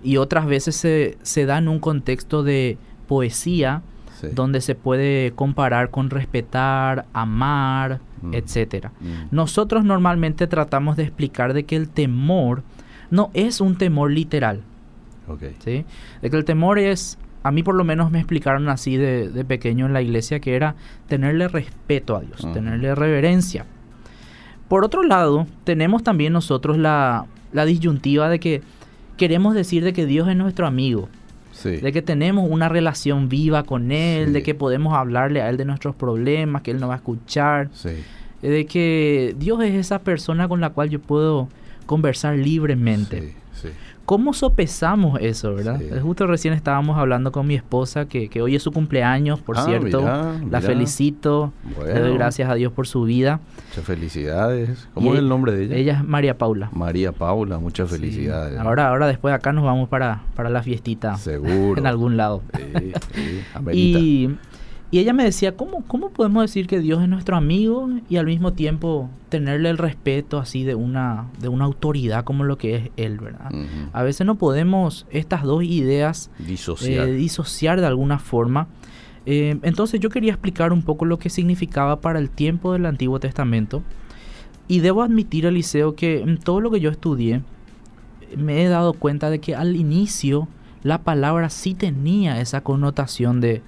y 0.03 0.17
otras 0.17 0.45
veces 0.45 0.75
se, 0.75 1.17
se 1.23 1.45
da 1.45 1.57
en 1.57 1.67
un 1.67 1.79
contexto 1.79 2.43
de 2.43 2.77
poesía 3.07 3.81
Sí. 4.19 4.27
donde 4.35 4.61
se 4.61 4.75
puede 4.75 5.31
comparar 5.35 5.89
con 5.89 6.09
respetar, 6.11 7.05
amar, 7.13 7.99
Mm. 8.21 8.35
etcétera. 8.35 8.91
Mm. 8.99 9.33
Nosotros 9.35 9.83
normalmente 9.83 10.45
tratamos 10.45 10.95
de 10.95 11.03
explicar 11.03 11.53
de 11.55 11.63
que 11.63 11.75
el 11.75 11.89
temor 11.89 12.61
no 13.09 13.31
es 13.33 13.61
un 13.61 13.77
temor 13.77 14.11
literal. 14.11 14.61
¿sí? 15.63 15.85
De 16.21 16.29
que 16.29 16.37
el 16.37 16.43
temor 16.45 16.77
es, 16.77 17.17
a 17.43 17.51
mí 17.51 17.63
por 17.63 17.75
lo 17.75 17.83
menos 17.83 18.11
me 18.11 18.19
explicaron 18.19 18.69
así 18.69 18.97
de, 18.97 19.29
de 19.29 19.45
pequeño 19.45 19.85
en 19.87 19.93
la 19.93 20.01
iglesia, 20.01 20.39
que 20.39 20.55
era 20.55 20.75
tenerle 21.07 21.47
respeto 21.47 22.15
a 22.15 22.21
Dios, 22.21 22.43
Ujú. 22.43 22.53
tenerle 22.53 22.93
reverencia. 22.95 23.65
Por 24.67 24.85
otro 24.85 25.03
lado, 25.03 25.47
tenemos 25.63 26.03
también 26.03 26.33
nosotros 26.33 26.77
la, 26.77 27.25
la 27.51 27.65
disyuntiva 27.65 28.29
de 28.29 28.39
que 28.39 28.61
queremos 29.17 29.53
decir 29.53 29.83
de 29.83 29.91
que 29.93 30.05
Dios 30.05 30.27
es 30.29 30.35
nuestro 30.35 30.65
amigo, 30.67 31.09
Sí. 31.51 31.77
de 31.77 31.91
que 31.91 32.01
tenemos 32.01 32.49
una 32.49 32.69
relación 32.69 33.27
viva 33.27 33.63
con 33.63 33.91
Él, 33.91 34.27
Sí. 34.27 34.31
de 34.33 34.43
que 34.43 34.55
podemos 34.55 34.93
hablarle 34.93 35.41
a 35.41 35.49
Él 35.49 35.57
de 35.57 35.65
nuestros 35.65 35.93
problemas, 35.95 36.61
que 36.61 36.71
Él 36.71 36.79
nos 36.79 36.89
va 36.89 36.93
a 36.93 36.97
escuchar, 36.97 37.69
Sí. 37.73 37.89
de 38.41 38.65
que 38.65 39.35
Dios 39.37 39.61
es 39.63 39.73
esa 39.75 39.99
persona 39.99 40.47
con 40.47 40.61
la 40.61 40.69
cual 40.69 40.89
yo 40.89 40.99
puedo 41.01 41.49
conversar 41.85 42.37
libremente. 42.37 43.35
¿Cómo 44.05 44.33
sopesamos 44.33 45.19
eso, 45.21 45.55
verdad? 45.55 45.79
Sí. 45.79 45.87
Justo 46.01 46.27
recién 46.27 46.53
estábamos 46.53 46.97
hablando 46.97 47.31
con 47.31 47.47
mi 47.47 47.55
esposa, 47.55 48.05
que, 48.07 48.27
que 48.27 48.41
hoy 48.41 48.55
es 48.55 48.63
su 48.63 48.71
cumpleaños, 48.71 49.39
por 49.39 49.57
Ah, 49.57 49.63
cierto. 49.63 50.01
mirá, 50.01 50.23
La 50.33 50.39
mirá. 50.39 50.61
felicito, 50.61 51.53
le 51.85 51.99
doy 51.99 52.13
gracias 52.15 52.49
a 52.49 52.55
Dios 52.55 52.73
por 52.73 52.87
su 52.87 53.03
vida. 53.03 53.39
Muchas 53.69 53.85
felicidades. 53.85 54.87
¿Cómo 54.93 55.11
Y 55.11 55.13
es 55.13 55.19
el 55.19 55.29
nombre 55.29 55.53
de 55.53 55.63
ella? 55.65 55.75
Ella 55.77 55.93
es 55.99 56.03
María 56.03 56.37
Paula. 56.37 56.69
María 56.73 57.11
Paula, 57.13 57.57
muchas 57.59 57.89
Sí. 57.89 57.95
felicidades. 57.95 58.59
Ahora, 58.59 58.89
ahora 58.89 59.07
después 59.07 59.31
de 59.31 59.35
acá 59.35 59.53
nos 59.53 59.63
vamos 59.63 59.87
para, 59.87 60.23
para 60.35 60.49
la 60.49 60.61
fiestita. 60.61 61.15
Seguro. 61.15 61.79
En 61.79 61.87
algún 61.87 62.17
lado. 62.17 62.41
Sí. 62.57 62.91
Y, 63.71 64.29
y 64.91 64.99
ella 64.99 65.13
me 65.13 65.23
decía, 65.23 65.55
¿cómo, 65.55 65.83
¿cómo 65.87 66.09
podemos 66.09 66.43
decir 66.43 66.67
que 66.67 66.79
Dios 66.79 67.01
es 67.01 67.07
nuestro 67.07 67.37
amigo 67.37 67.89
y 68.09 68.17
al 68.17 68.25
mismo 68.25 68.51
tiempo 68.51 69.09
tenerle 69.29 69.69
el 69.69 69.77
respeto 69.77 70.37
así 70.37 70.65
de 70.65 70.75
una, 70.75 71.27
de 71.39 71.47
una 71.47 71.63
autoridad 71.63 72.25
como 72.25 72.43
lo 72.43 72.57
que 72.57 72.75
es 72.75 72.89
Él, 72.97 73.17
¿verdad? 73.19 73.51
A 73.93 74.03
veces 74.03 74.27
no 74.27 74.35
podemos 74.35 75.05
estas 75.09 75.43
dos 75.43 75.63
ideas 75.63 76.29
Disociar. 76.39 77.07
eh, 77.07 77.13
disociar 77.13 77.79
de 77.79 77.87
alguna 77.87 78.19
forma. 78.19 78.67
Eh, 79.25 79.57
entonces 79.61 80.01
yo 80.01 80.09
quería 80.09 80.33
explicar 80.33 80.73
un 80.73 80.81
poco 80.81 81.05
lo 81.05 81.17
que 81.19 81.29
significaba 81.29 82.01
para 82.01 82.19
el 82.19 82.29
tiempo 82.29 82.73
del 82.73 82.85
Antiguo 82.85 83.19
Testamento. 83.19 83.83
Y 84.67 84.79
debo 84.79 85.03
admitir, 85.03 85.45
Eliseo, 85.45 85.95
que 85.95 86.19
en 86.19 86.37
todo 86.37 86.59
lo 86.59 86.69
que 86.69 86.81
yo 86.81 86.89
estudié, 86.89 87.41
me 88.37 88.61
he 88.63 88.67
dado 88.67 88.93
cuenta 88.93 89.29
de 89.29 89.39
que 89.39 89.55
al 89.55 89.75
inicio 89.75 90.47
la 90.83 90.99
palabra 91.03 91.49
sí 91.49 91.73
tenía 91.75 92.41
esa 92.41 92.61
connotación 92.61 93.39
de 93.41 93.61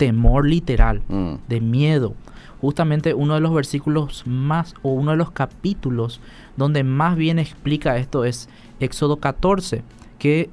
temor 0.00 0.46
literal, 0.48 1.02
Mm. 1.08 1.34
de 1.46 1.60
miedo. 1.60 2.14
Justamente 2.62 3.12
uno 3.14 3.34
de 3.34 3.40
los 3.40 3.52
versículos 3.54 4.24
más, 4.26 4.74
o 4.82 4.92
uno 4.92 5.10
de 5.10 5.16
los 5.18 5.30
capítulos 5.30 6.20
donde 6.56 6.84
más 6.84 7.16
bien 7.16 7.38
explica 7.38 7.98
esto 7.98 8.24
es 8.24 8.48
Éxodo 8.80 9.16
14, 9.18 9.82
que 10.18 10.48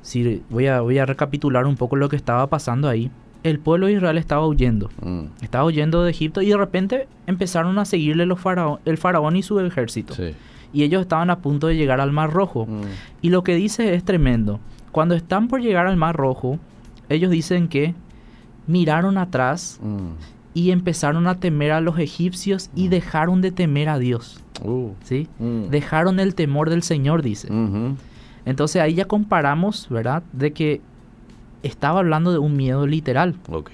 si 0.00 0.42
voy 0.50 0.66
a, 0.68 0.80
voy 0.80 0.98
a 0.98 1.04
recapitular 1.06 1.66
un 1.66 1.76
poco 1.76 1.96
lo 1.96 2.08
que 2.08 2.16
estaba 2.16 2.46
pasando 2.48 2.88
ahí. 2.88 3.10
El 3.42 3.58
pueblo 3.58 3.86
de 3.86 3.92
Israel 3.94 4.18
estaba 4.18 4.46
huyendo, 4.46 4.88
Mm. 5.02 5.24
estaba 5.42 5.64
huyendo 5.64 6.02
de 6.02 6.10
Egipto 6.10 6.40
y 6.42 6.46
de 6.48 6.56
repente 6.56 7.08
empezaron 7.26 7.78
a 7.78 7.84
seguirle 7.84 8.24
los 8.24 8.40
faraón, 8.40 8.78
el 8.84 8.96
faraón 8.98 9.36
y 9.36 9.42
su 9.42 9.58
ejército. 9.60 10.14
Sí. 10.14 10.34
Y 10.72 10.84
ellos 10.84 11.02
estaban 11.02 11.28
a 11.28 11.40
punto 11.40 11.66
de 11.66 11.76
llegar 11.76 12.00
al 12.00 12.12
Mar 12.12 12.30
Rojo. 12.32 12.64
Mm. 12.66 12.82
Y 13.20 13.28
lo 13.30 13.42
que 13.42 13.54
dice 13.54 13.94
es 13.94 14.04
tremendo. 14.04 14.60
Cuando 14.92 15.14
están 15.14 15.48
por 15.48 15.60
llegar 15.60 15.86
al 15.86 15.96
Mar 15.96 16.16
Rojo, 16.16 16.58
ellos 17.08 17.30
dicen 17.30 17.68
que 17.68 17.94
miraron 18.66 19.18
atrás 19.18 19.78
Mm. 19.82 20.10
y 20.54 20.70
empezaron 20.70 21.26
a 21.26 21.36
temer 21.40 21.72
a 21.72 21.80
los 21.80 21.98
egipcios 21.98 22.70
y 22.74 22.88
dejaron 22.88 23.40
de 23.40 23.50
temer 23.52 23.88
a 23.88 23.98
Dios. 23.98 24.40
Uh. 24.64 24.90
¿sí? 25.04 25.28
Mm. 25.38 25.68
Dejaron 25.70 26.20
el 26.20 26.34
temor 26.34 26.70
del 26.70 26.82
Señor, 26.82 27.22
dice. 27.22 27.48
Entonces 28.44 28.82
ahí 28.82 28.94
ya 28.94 29.04
comparamos, 29.06 29.88
¿verdad? 29.88 30.22
De 30.32 30.52
que 30.52 30.80
estaba 31.62 32.00
hablando 32.00 32.32
de 32.32 32.38
un 32.38 32.56
miedo 32.56 32.86
literal. 32.86 33.36
Ok. 33.48 33.70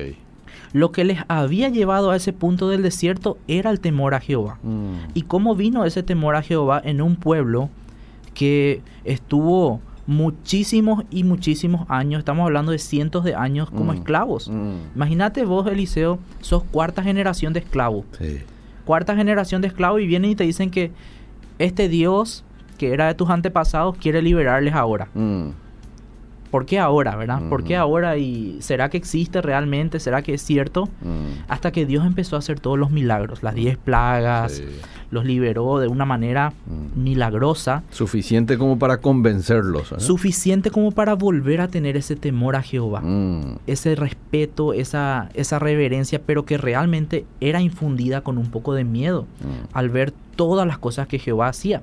Lo 0.74 0.92
que 0.92 1.04
les 1.04 1.18
había 1.28 1.70
llevado 1.70 2.10
a 2.10 2.16
ese 2.16 2.32
punto 2.34 2.68
del 2.68 2.82
desierto 2.82 3.38
era 3.48 3.70
el 3.70 3.80
temor 3.80 4.14
a 4.14 4.20
Jehová. 4.20 4.58
Mm. 4.62 4.94
¿Y 5.14 5.22
cómo 5.22 5.54
vino 5.54 5.84
ese 5.84 6.02
temor 6.02 6.36
a 6.36 6.42
Jehová 6.42 6.80
en 6.84 7.00
un 7.00 7.16
pueblo 7.16 7.70
que 8.34 8.82
estuvo 9.04 9.80
muchísimos 10.08 11.04
y 11.10 11.22
muchísimos 11.22 11.84
años, 11.90 12.20
estamos 12.20 12.44
hablando 12.46 12.72
de 12.72 12.78
cientos 12.78 13.24
de 13.24 13.34
años 13.34 13.70
como 13.70 13.92
Mm. 13.92 13.96
esclavos? 13.96 14.48
Mm. 14.48 14.94
Imagínate 14.96 15.44
vos, 15.44 15.66
Eliseo, 15.66 16.18
sos 16.40 16.64
cuarta 16.64 17.02
generación 17.02 17.52
de 17.52 17.60
esclavos. 17.60 18.06
Sí. 18.18 18.38
Cuarta 18.86 19.14
generación 19.14 19.60
de 19.60 19.68
esclavos 19.68 20.00
y 20.00 20.06
vienen 20.06 20.30
y 20.30 20.34
te 20.34 20.44
dicen 20.44 20.70
que 20.70 20.92
este 21.58 21.88
Dios 21.90 22.42
que 22.78 22.92
era 22.92 23.06
de 23.08 23.14
tus 23.14 23.28
antepasados 23.28 23.96
quiere 23.98 24.22
liberarles 24.22 24.72
ahora. 24.72 25.08
Mm. 25.14 25.48
¿Por 26.50 26.64
qué 26.66 26.78
ahora, 26.78 27.14
verdad? 27.16 27.48
¿Por 27.48 27.62
qué 27.64 27.76
ahora? 27.76 28.16
¿Y 28.16 28.56
será 28.60 28.88
que 28.88 28.96
existe 28.96 29.42
realmente? 29.42 30.00
¿Será 30.00 30.22
que 30.22 30.34
es 30.34 30.42
cierto? 30.42 30.84
Mm. 31.02 31.44
Hasta 31.48 31.72
que 31.72 31.84
Dios 31.86 32.06
empezó 32.06 32.36
a 32.36 32.38
hacer 32.38 32.58
todos 32.60 32.78
los 32.78 32.90
milagros, 32.90 33.42
las 33.42 33.54
diez 33.54 33.76
plagas, 33.76 34.52
Sí. 34.52 34.64
los 35.10 35.24
liberó 35.24 35.78
de 35.78 35.88
una 35.88 36.04
manera 36.04 36.52
Mm. 36.66 37.02
milagrosa, 37.02 37.82
Suficiente 37.90 38.56
como 38.58 38.78
para 38.78 38.98
convencerlos. 38.98 39.92
¿eh? 39.92 40.00
suficiente 40.00 40.70
como 40.70 40.92
para 40.92 41.14
volver 41.14 41.60
a 41.60 41.68
tener 41.68 41.96
ese 41.96 42.16
temor 42.16 42.56
a 42.56 42.62
Jehová, 42.62 43.00
Mm. 43.02 43.58
ese 43.66 43.94
respeto, 43.94 44.72
esa, 44.72 45.28
esa 45.34 45.58
reverencia, 45.58 46.20
pero 46.24 46.44
que 46.44 46.56
realmente 46.58 47.24
era 47.40 47.60
infundida 47.60 48.20
con 48.22 48.38
un 48.38 48.50
poco 48.50 48.74
de 48.74 48.84
miedo 48.84 49.26
al 49.72 49.88
ver 49.90 50.12
todas 50.36 50.66
las 50.66 50.78
cosas 50.78 51.08
que 51.08 51.18
Jehová 51.18 51.48
hacía. 51.48 51.82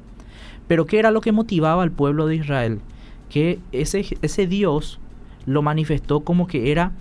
Pero 0.67 0.85
¿qué 0.85 0.97
era 0.97 1.11
lo 1.11 1.21
que 1.21 1.31
motivaba 1.31 1.83
al 1.83 1.91
pueblo 1.91 2.25
de 2.27 2.35
Israel? 2.37 2.79
Que 3.35 3.59
ese, 3.73 4.05
ese 4.21 4.47
Dios 4.47 4.97
lo 5.45 5.61
manifestó 5.61 6.21
como 6.21 6.47
que 6.47 6.71
era 6.71 6.93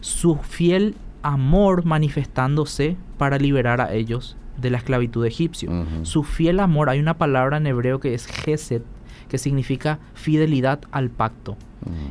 su 0.00 0.36
fiel 0.36 0.96
amor 1.22 1.86
manifestándose 1.86 2.98
para 3.16 3.38
liberar 3.38 3.80
a 3.80 3.94
ellos 3.94 4.36
de 4.60 4.68
la 4.68 4.76
esclavitud 4.76 5.24
egipcia. 5.24 5.70
Ujú. 5.70 6.04
Su 6.04 6.24
fiel 6.24 6.60
amor, 6.60 6.90
hay 6.90 7.00
una 7.00 7.16
palabra 7.16 7.56
en 7.56 7.66
hebreo 7.66 8.00
que 8.00 8.12
es 8.12 8.26
gesed, 8.26 8.82
que 9.30 9.38
significa 9.38 9.98
fidelidad 10.12 10.80
al 10.90 11.08
pacto. 11.08 11.56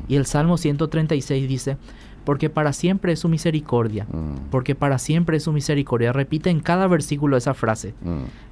Y 0.07 0.15
el 0.15 0.25
Salmo 0.25 0.57
136 0.57 1.47
dice, 1.47 1.77
porque 2.25 2.49
para 2.49 2.73
siempre 2.73 3.13
es 3.13 3.19
su 3.19 3.29
misericordia. 3.29 4.07
Porque 4.49 4.73
para 4.73 4.97
siempre 4.97 5.37
es 5.37 5.43
su 5.43 5.53
misericordia. 5.53 6.13
Repite 6.13 6.49
en 6.49 6.61
cada 6.61 6.87
versículo 6.87 7.37
esa 7.37 7.53
frase. 7.53 7.93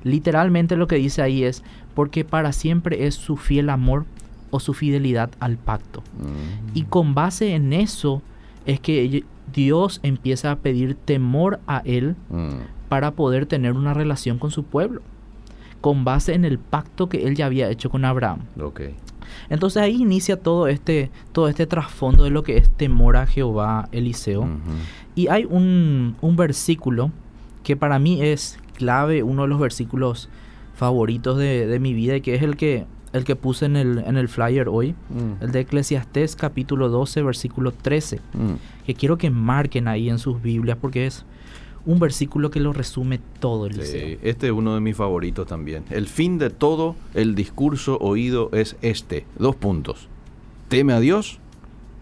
Literalmente 0.03 0.77
lo 0.77 0.85
que 0.85 0.97
dice 0.97 1.23
ahí 1.23 1.43
es, 1.43 1.63
porque 1.95 2.25
para 2.25 2.53
siempre 2.53 3.07
es 3.07 3.15
su 3.15 3.37
fiel 3.37 3.71
amor 3.71 4.05
o 4.51 4.59
su 4.59 4.73
fidelidad 4.73 5.29
al 5.39 5.57
pacto. 5.57 6.01
Mm. 6.19 6.77
Y 6.77 6.83
con 6.83 7.13
base 7.13 7.53
en 7.55 7.73
eso 7.73 8.21
es 8.65 8.79
que 8.79 9.23
Dios 9.53 9.99
empieza 10.03 10.51
a 10.51 10.55
pedir 10.57 10.95
temor 10.95 11.59
a 11.67 11.81
Él 11.85 12.15
Mm. 12.29 12.49
para 12.89 13.11
poder 13.11 13.45
tener 13.45 13.73
una 13.73 13.93
relación 13.93 14.37
con 14.39 14.51
su 14.51 14.63
pueblo. 14.63 15.01
Con 15.81 16.03
base 16.03 16.33
en 16.33 16.43
el 16.45 16.59
pacto 16.59 17.07
que 17.09 17.25
Él 17.27 17.35
ya 17.35 17.45
había 17.45 17.69
hecho 17.69 17.89
con 17.89 18.03
Abraham. 18.05 18.39
Entonces 19.49 19.81
ahí 19.81 20.01
inicia 20.01 20.37
todo 20.41 20.67
este, 20.67 21.11
todo 21.31 21.47
este 21.47 21.67
trasfondo 21.67 22.23
de 22.23 22.31
lo 22.31 22.43
que 22.43 22.57
es 22.57 22.69
temor 22.69 23.15
a 23.15 23.27
Jehová, 23.27 23.87
Eliseo. 23.91 24.47
Y 25.15 25.27
hay 25.27 25.45
un, 25.45 26.15
un 26.21 26.35
versículo 26.35 27.11
que 27.63 27.75
para 27.77 27.99
mí 27.99 28.21
es 28.21 28.57
clave, 28.73 29.21
uno 29.23 29.43
de 29.43 29.47
los 29.49 29.59
versículos 29.59 30.29
favoritos 30.75 31.37
de, 31.37 31.67
de 31.67 31.79
mi 31.79 31.93
vida 31.93 32.15
y 32.15 32.21
que 32.21 32.35
es 32.35 32.41
el 32.41 32.55
que, 32.57 32.85
el 33.13 33.23
que 33.23 33.35
puse 33.35 33.65
en 33.65 33.75
el, 33.75 33.99
en 34.05 34.17
el 34.17 34.27
flyer 34.29 34.67
hoy, 34.69 34.93
Mm. 35.09 35.43
el 35.43 35.51
de 35.51 35.61
Eclesiastés 35.61 36.35
capítulo 36.35 36.89
12, 36.89 37.21
versículo 37.23 37.71
13, 37.71 38.19
Mm. 38.33 38.53
que 38.85 38.93
quiero 38.93 39.17
que 39.17 39.29
marquen 39.29 39.87
ahí 39.87 40.09
en 40.09 40.19
sus 40.19 40.41
Biblias 40.41 40.77
porque 40.79 41.05
es 41.07 41.25
un 41.85 41.97
versículo 41.99 42.51
que 42.51 42.59
lo 42.59 42.73
resume 42.73 43.19
todo, 43.39 43.65
Eliseo. 43.65 44.07
Sí, 44.07 44.17
este 44.21 44.47
es 44.47 44.51
uno 44.53 44.75
de 44.75 44.81
mis 44.81 44.95
favoritos 44.95 45.47
también. 45.47 45.83
El 45.89 46.07
fin 46.07 46.37
de 46.37 46.49
todo 46.49 46.95
el 47.13 47.35
discurso 47.35 47.97
oído 47.99 48.49
es 48.51 48.75
este. 48.81 49.25
Dos 49.39 49.55
puntos. 49.55 50.07
Teme 50.67 50.93
a 50.93 50.99
Dios 50.99 51.39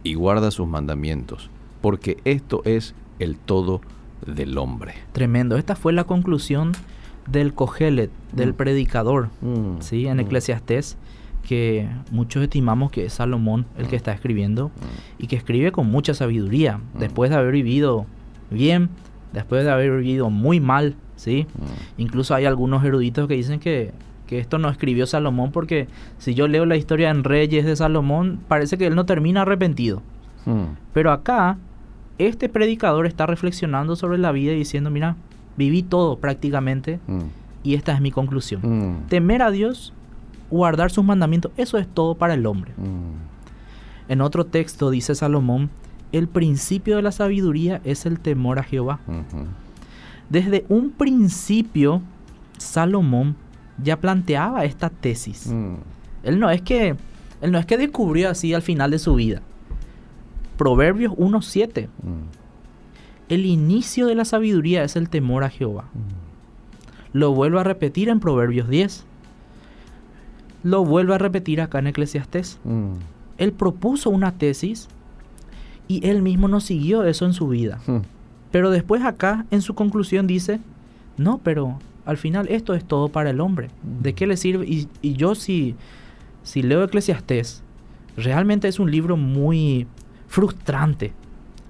y 0.03 0.15
guarda 0.15 0.51
sus 0.51 0.67
mandamientos, 0.67 1.49
porque 1.81 2.17
esto 2.25 2.61
es 2.65 2.95
el 3.19 3.37
todo 3.37 3.79
del 4.25 4.57
hombre. 4.57 4.95
Tremendo. 5.13 5.57
Esta 5.57 5.75
fue 5.75 5.93
la 5.93 6.03
conclusión 6.05 6.71
del 7.27 7.53
Cogelet, 7.53 8.09
del 8.33 8.51
Mm. 8.51 8.55
predicador, 8.55 9.29
Mm, 9.41 9.81
¿sí? 9.81 10.07
en 10.07 10.17
mm, 10.17 10.21
Eclesiastés, 10.21 10.97
que 11.47 11.87
muchos 12.11 12.43
estimamos 12.43 12.91
que 12.91 13.05
es 13.05 13.13
Salomón 13.13 13.65
el 13.77 13.87
que 13.87 13.95
está 13.95 14.11
escribiendo 14.11 14.69
y 15.17 15.27
que 15.27 15.35
escribe 15.37 15.71
con 15.71 15.89
mucha 15.89 16.13
sabiduría, 16.13 16.79
después 16.99 17.29
de 17.29 17.37
haber 17.37 17.53
vivido 17.53 18.05
bien, 18.51 18.89
después 19.33 19.63
de 19.63 19.71
haber 19.71 19.91
vivido 19.97 20.29
muy 20.29 20.59
mal, 20.59 20.95
¿sí? 21.15 21.47
Incluso 21.97 22.35
hay 22.35 22.45
algunos 22.45 22.83
eruditos 22.83 23.27
que 23.29 23.35
dicen 23.35 23.59
que, 23.61 23.93
que 24.25 24.39
esto 24.39 24.57
no 24.57 24.69
escribió 24.69 25.05
Salomón 25.07 25.51
porque 25.53 25.87
si 26.17 26.33
yo 26.33 26.49
leo 26.49 26.65
la 26.65 26.75
historia 26.75 27.09
en 27.11 27.23
Reyes 27.23 27.65
de 27.65 27.77
Salomón, 27.77 28.39
parece 28.49 28.77
que 28.77 28.87
él 28.87 28.95
no 28.95 29.05
termina 29.05 29.43
arrepentido. 29.43 30.01
Pero 30.93 31.11
acá, 31.13 31.57
este 32.17 32.49
predicador 32.49 33.05
está 33.05 33.25
reflexionando 33.25 33.95
sobre 33.95 34.17
la 34.17 34.31
vida 34.33 34.51
y 34.53 34.57
diciendo, 34.57 34.89
mira, 34.89 35.15
viví 35.57 35.83
todo 35.83 36.17
prácticamente 36.19 36.99
mm, 37.07 37.19
y 37.63 37.73
esta 37.73 37.93
es 37.93 38.01
mi 38.01 38.11
conclusión. 38.11 38.61
mm, 38.63 39.07
Temer 39.07 39.41
a 39.41 39.51
Dios, 39.51 39.93
guardar 40.49 40.91
sus 40.91 41.03
mandamientos, 41.03 41.51
eso 41.57 41.77
es 41.77 41.87
todo 41.87 42.15
para 42.15 42.33
el 42.35 42.45
hombre. 42.45 42.71
mm, 42.77 44.11
En 44.11 44.21
otro 44.21 44.45
texto 44.45 44.89
dice 44.89 45.15
Salomón, 45.15 45.69
el 46.13 46.27
principio 46.29 46.95
de 46.95 47.01
la 47.01 47.11
sabiduría 47.11 47.81
es 47.83 48.05
el 48.05 48.19
temor 48.19 48.59
a 48.59 48.63
Jehová. 48.63 48.99
Desde 50.29 50.65
un 50.69 50.91
principio, 50.91 52.01
Salomón 52.57 53.35
ya 53.81 53.97
planteaba 53.99 54.63
esta 54.63 54.89
tesis. 54.89 55.51
Él 56.23 56.39
no 56.39 56.49
es 56.49 56.61
que 56.61 56.95
él 57.41 57.51
no 57.51 57.59
es 57.59 57.65
que 57.65 57.77
descubrió 57.77 58.29
así 58.29 58.53
al 58.53 58.61
final 58.61 58.89
de 58.91 58.99
su 58.99 59.15
vida. 59.15 59.41
Proverbios 60.57 61.13
1:7. 61.17 61.87
mm, 62.01 62.09
El 63.29 63.45
inicio 63.45 64.07
de 64.07 64.15
la 64.15 64.25
sabiduría 64.25 64.83
es 64.83 64.95
el 64.95 65.09
temor 65.09 65.43
a 65.43 65.49
Jehová. 65.49 65.85
mm. 65.93 66.27
Lo 67.17 67.33
vuelvo 67.33 67.59
a 67.59 67.63
repetir 67.63 68.09
en 68.09 68.19
Proverbios 68.19 68.69
10. 68.69 69.05
Lo 70.63 70.83
vuelvo 70.85 71.13
a 71.13 71.17
repetir 71.17 71.61
acá 71.61 71.79
en 71.79 71.87
Eclesiastés. 71.87 72.59
Mm, 72.63 72.93
Él 73.37 73.53
propuso 73.53 74.09
una 74.09 74.33
tesis 74.33 74.87
y 75.87 76.05
él 76.05 76.21
mismo 76.21 76.47
no 76.47 76.59
siguió 76.59 77.03
eso 77.05 77.25
en 77.25 77.33
su 77.33 77.47
vida. 77.47 77.79
mm. 77.87 77.97
Pero 78.51 78.69
después 78.71 79.03
acá 79.03 79.45
en 79.51 79.61
su 79.61 79.73
conclusión 79.75 80.25
dice, 80.27 80.59
no, 81.17 81.39
pero 81.43 81.79
al 82.05 82.17
final 82.17 82.47
esto 82.49 82.73
es 82.73 82.83
todo 82.85 83.09
para 83.09 83.29
el 83.29 83.41
hombre. 83.41 83.69
¿De 84.01 84.13
qué 84.13 84.25
le 84.27 84.37
sirve? 84.37 84.65
Y, 84.65 84.87
y 85.01 85.13
yo 85.13 85.35
si, 85.35 85.75
si 86.43 86.61
leo 86.63 86.83
Eclesiastés, 86.83 87.61
realmente 88.15 88.67
es 88.67 88.79
un 88.79 88.89
libro 88.91 89.17
muy 89.17 89.85
frustrante. 90.27 91.13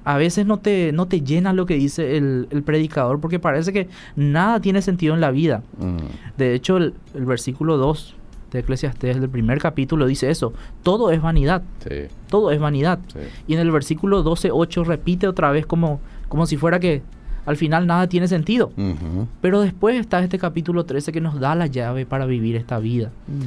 A 0.09 0.17
veces 0.17 0.45
no 0.45 0.57
te, 0.59 0.91
no 0.93 1.05
te 1.07 1.19
llena 1.21 1.51
lo 1.51 1.65
que 1.65 1.75
dice 1.75 2.15
el, 2.17 2.47
el 2.51 2.63
predicador 2.63 3.19
porque 3.19 3.39
parece 3.39 3.73
que 3.73 3.89
nada 4.15 4.59
tiene 4.61 4.81
sentido 4.81 5.13
en 5.15 5.21
la 5.21 5.31
vida. 5.31 5.63
Mm, 5.79 5.97
De 6.37 6.53
hecho, 6.55 6.77
el, 6.77 6.93
el 7.13 7.25
versículo 7.25 7.75
2 7.77 8.15
de 8.51 8.59
Eclesiastés, 8.59 9.19
del 9.19 9.29
primer 9.29 9.59
capítulo, 9.59 10.05
dice 10.07 10.29
eso. 10.29 10.53
Todo 10.81 11.11
es 11.11 11.21
vanidad. 11.21 11.61
Sí, 11.85 12.05
Todo 12.29 12.51
es 12.51 12.59
vanidad. 12.59 12.99
sí. 13.11 13.19
Y 13.47 13.53
en 13.55 13.59
el 13.59 13.69
versículo 13.71 14.23
12.8 14.23 14.85
repite 14.85 15.27
otra 15.27 15.51
vez 15.51 15.65
como, 15.65 15.99
como 16.29 16.45
si 16.45 16.55
fuera 16.55 16.79
que 16.79 17.01
al 17.45 17.57
final 17.57 17.85
nada 17.87 18.07
tiene 18.07 18.27
sentido. 18.29 18.71
Pero 19.41 19.59
después 19.61 19.97
está 19.99 20.21
este 20.23 20.39
capítulo 20.39 20.85
13 20.85 21.11
que 21.11 21.19
nos 21.21 21.39
da 21.39 21.55
la 21.55 21.67
llave 21.67 22.05
para 22.05 22.25
vivir 22.25 22.55
esta 22.55 22.79
vida. 22.79 23.09
Mm, 23.27 23.41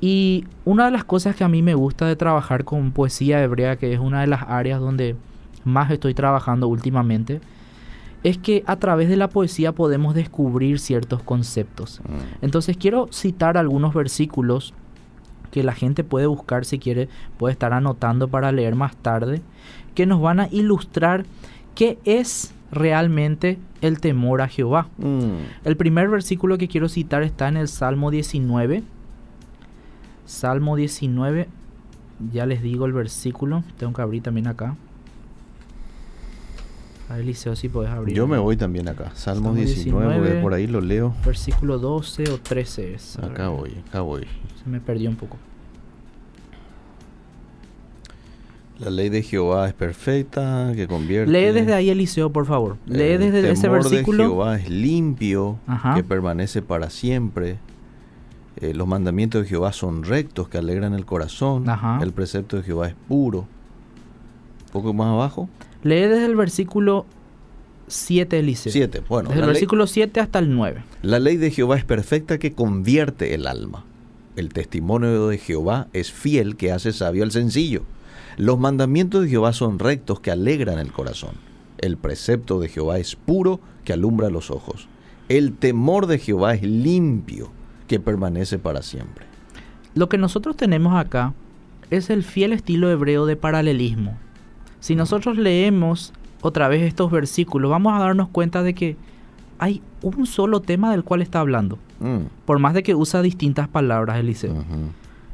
Y 0.00 0.44
una 0.64 0.86
de 0.86 0.90
las 0.90 1.04
cosas 1.04 1.36
que 1.36 1.44
a 1.44 1.48
mí 1.48 1.62
me 1.62 1.74
gusta 1.74 2.06
de 2.06 2.16
trabajar 2.16 2.64
con 2.64 2.92
poesía 2.92 3.42
hebrea, 3.42 3.76
que 3.76 3.92
es 3.92 4.00
una 4.00 4.22
de 4.22 4.26
las 4.26 4.42
áreas 4.48 4.80
donde 4.80 5.14
más 5.64 5.90
estoy 5.90 6.14
trabajando 6.14 6.68
últimamente, 6.68 7.40
es 8.22 8.38
que 8.38 8.62
a 8.66 8.76
través 8.76 9.08
de 9.08 9.16
la 9.16 9.28
poesía 9.28 9.72
podemos 9.72 10.14
descubrir 10.14 10.78
ciertos 10.78 11.22
conceptos. 11.22 12.00
mm. 12.04 12.44
Entonces 12.44 12.76
quiero 12.76 13.08
citar 13.12 13.56
algunos 13.56 13.94
versículos 13.94 14.74
que 15.50 15.62
la 15.62 15.74
gente 15.74 16.02
puede 16.02 16.26
buscar 16.26 16.64
si 16.64 16.78
quiere, 16.78 17.08
puede 17.36 17.52
estar 17.52 17.72
anotando 17.72 18.28
para 18.28 18.52
leer 18.52 18.74
más 18.74 18.96
tarde, 18.96 19.42
que 19.94 20.06
nos 20.06 20.20
van 20.20 20.40
a 20.40 20.48
ilustrar 20.50 21.24
qué 21.74 21.98
es 22.04 22.54
realmente 22.72 23.58
el 23.82 24.00
temor 24.00 24.40
a 24.40 24.48
Jehová. 24.48 24.88
Mm, 24.96 25.64
El 25.64 25.76
primer 25.76 26.08
versículo 26.08 26.56
que 26.56 26.68
quiero 26.68 26.88
citar 26.88 27.22
está 27.22 27.48
en 27.48 27.58
el 27.58 27.68
Salmo 27.68 28.10
19. 28.10 28.82
Salmo 30.24 30.76
19, 30.76 31.48
ya 32.32 32.46
les 32.46 32.62
digo 32.62 32.86
el 32.86 32.94
versículo, 32.94 33.62
tengo 33.76 33.92
que 33.92 34.00
abrir 34.02 34.22
también 34.22 34.46
acá. 34.46 34.76
A 37.08 37.14
ver, 37.14 37.22
Eliseo, 37.22 37.54
si 37.56 37.68
puedes 37.68 37.90
abrir. 37.90 38.16
Yo 38.16 38.26
me 38.26 38.38
voy 38.38 38.56
también 38.56 38.88
acá. 38.88 39.10
Salmo 39.14 39.48
Salmo 39.50 39.54
19, 39.54 40.04
porque 40.06 40.18
19. 40.20 40.42
por 40.42 40.54
ahí 40.54 40.66
lo 40.66 40.80
leo. 40.80 41.14
Versículo 41.24 41.78
12 41.78 42.24
o 42.30 42.38
13 42.38 42.94
es. 42.94 43.18
Acá 43.18 43.48
voy, 43.48 43.74
acá 43.88 44.00
voy. 44.00 44.26
Se 44.62 44.70
me 44.70 44.80
perdió 44.80 45.10
un 45.10 45.16
poco. 45.16 45.36
La 48.78 48.90
ley 48.90 49.10
de 49.10 49.22
Jehová 49.22 49.68
es 49.68 49.74
perfecta, 49.74 50.72
que 50.74 50.88
convierte. 50.88 51.30
Lee 51.30 51.52
desde 51.52 51.72
ahí, 51.74 51.90
Eliseo, 51.90 52.30
por 52.32 52.46
favor. 52.46 52.78
Lee 52.86 53.12
El 53.12 53.20
desde 53.20 53.50
ese 53.52 53.62
temor 53.62 53.82
versículo. 53.84 54.24
de 54.24 54.28
Jehová 54.28 54.56
es 54.56 54.68
limpio, 54.70 55.58
Ajá. 55.68 55.94
que 55.94 56.02
permanece 56.02 56.62
para 56.62 56.90
siempre. 56.90 57.58
Eh, 58.56 58.74
los 58.74 58.88
mandamientos 58.88 59.42
de 59.42 59.48
Jehová 59.48 59.72
son 59.72 60.02
rectos, 60.02 60.48
que 60.48 60.58
alegran 60.58 60.94
el 60.94 61.04
corazón. 61.04 61.68
Ajá. 61.68 62.00
El 62.02 62.12
precepto 62.12 62.56
de 62.56 62.64
Jehová 62.64 62.88
es 62.88 62.94
puro. 63.06 63.40
Un 64.66 64.72
poco 64.72 64.92
más 64.92 65.08
abajo. 65.08 65.48
Lee 65.82 66.02
desde 66.02 66.26
el 66.26 66.36
versículo 66.36 67.06
7, 67.88 68.38
Eliseo. 68.38 68.72
Siete. 68.72 69.02
Bueno, 69.08 69.28
desde 69.28 69.40
el 69.40 69.46
ley, 69.46 69.54
versículo 69.54 69.86
7 69.86 70.20
hasta 70.20 70.38
el 70.38 70.54
9. 70.54 70.82
la 71.02 71.18
ley 71.18 71.36
de 71.36 71.50
Jehová 71.50 71.76
es 71.76 71.84
perfecta, 71.84 72.38
que 72.38 72.52
convierte 72.52 73.34
el 73.34 73.46
alma. 73.46 73.84
El 74.36 74.50
testimonio 74.50 75.28
de 75.28 75.38
Jehová 75.38 75.88
es 75.92 76.10
fiel, 76.10 76.56
que 76.56 76.72
hace 76.72 76.92
sabio 76.92 77.22
al 77.22 77.32
sencillo. 77.32 77.82
Los 78.38 78.58
mandamientos 78.58 79.22
de 79.22 79.28
Jehová 79.28 79.52
son 79.52 79.78
rectos, 79.78 80.20
que 80.20 80.30
alegran 80.30 80.78
el 80.78 80.92
corazón. 80.92 81.32
El 81.78 81.96
precepto 81.96 82.60
de 82.60 82.68
Jehová 82.68 82.98
es 82.98 83.16
puro, 83.16 83.60
que 83.84 83.92
alumbra 83.92 84.30
los 84.30 84.50
ojos. 84.50 84.88
El 85.28 85.52
temor 85.54 86.06
de 86.06 86.18
Jehová 86.18 86.54
es 86.54 86.62
limpio, 86.62 87.50
que 87.88 88.00
permanece 88.00 88.58
para 88.58 88.82
siempre. 88.82 89.26
Lo 89.94 90.08
que 90.08 90.16
nosotros 90.16 90.56
tenemos 90.56 90.94
acá 90.94 91.34
es 91.90 92.08
el 92.08 92.22
fiel 92.22 92.52
estilo 92.52 92.90
hebreo 92.90 93.26
de 93.26 93.36
paralelismo. 93.36 94.16
Si 94.82 94.96
nosotros 94.96 95.38
leemos 95.38 96.12
otra 96.40 96.66
vez 96.66 96.82
estos 96.82 97.08
versículos, 97.12 97.70
vamos 97.70 97.94
a 97.94 98.00
darnos 98.00 98.28
cuenta 98.30 98.64
de 98.64 98.74
que 98.74 98.96
hay 99.60 99.80
un 100.02 100.26
solo 100.26 100.58
tema 100.60 100.90
del 100.90 101.04
cual 101.04 101.22
está 101.22 101.38
hablando. 101.38 101.78
Mm, 102.00 102.22
Por 102.44 102.58
más 102.58 102.74
de 102.74 102.82
que 102.82 102.96
usa 102.96 103.22
distintas 103.22 103.68
palabras, 103.68 104.18
Eliseo. 104.18 104.64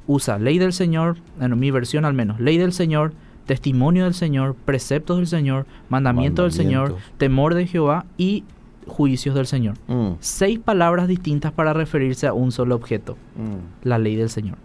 Usa 0.06 0.38
ley 0.38 0.58
del 0.58 0.74
Señor, 0.74 1.16
en 1.40 1.58
mi 1.58 1.70
versión 1.70 2.04
al 2.04 2.12
menos, 2.12 2.38
ley 2.40 2.58
del 2.58 2.74
Señor, 2.74 3.14
testimonio 3.46 4.04
del 4.04 4.12
Señor, 4.12 4.54
preceptos 4.54 5.16
del 5.16 5.26
Señor, 5.26 5.64
mandamiento 5.88 6.42
del 6.42 6.52
Señor, 6.52 6.96
temor 7.16 7.54
de 7.54 7.66
Jehová 7.66 8.04
y 8.18 8.44
juicios 8.86 9.34
del 9.34 9.46
Señor. 9.46 9.76
mm, 9.86 10.16
Seis 10.20 10.58
palabras 10.58 11.08
distintas 11.08 11.52
para 11.52 11.72
referirse 11.72 12.26
a 12.26 12.34
un 12.34 12.52
solo 12.52 12.74
objeto, 12.74 13.16
mm. 13.36 13.88
la 13.88 13.98
ley 13.98 14.14
del 14.14 14.28
Señor. 14.28 14.58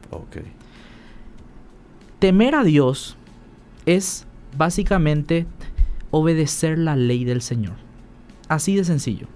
Temer 2.20 2.56
a 2.56 2.66
Dios 2.66 3.16
es 3.86 4.28
básicamente 4.58 5.46
obedecer 6.12 6.78
la 6.78 6.96
ley 6.96 7.24
del 7.24 7.42
Señor. 7.42 7.76
Así 8.48 8.76
de 8.76 8.84
sencillo. 8.84 9.28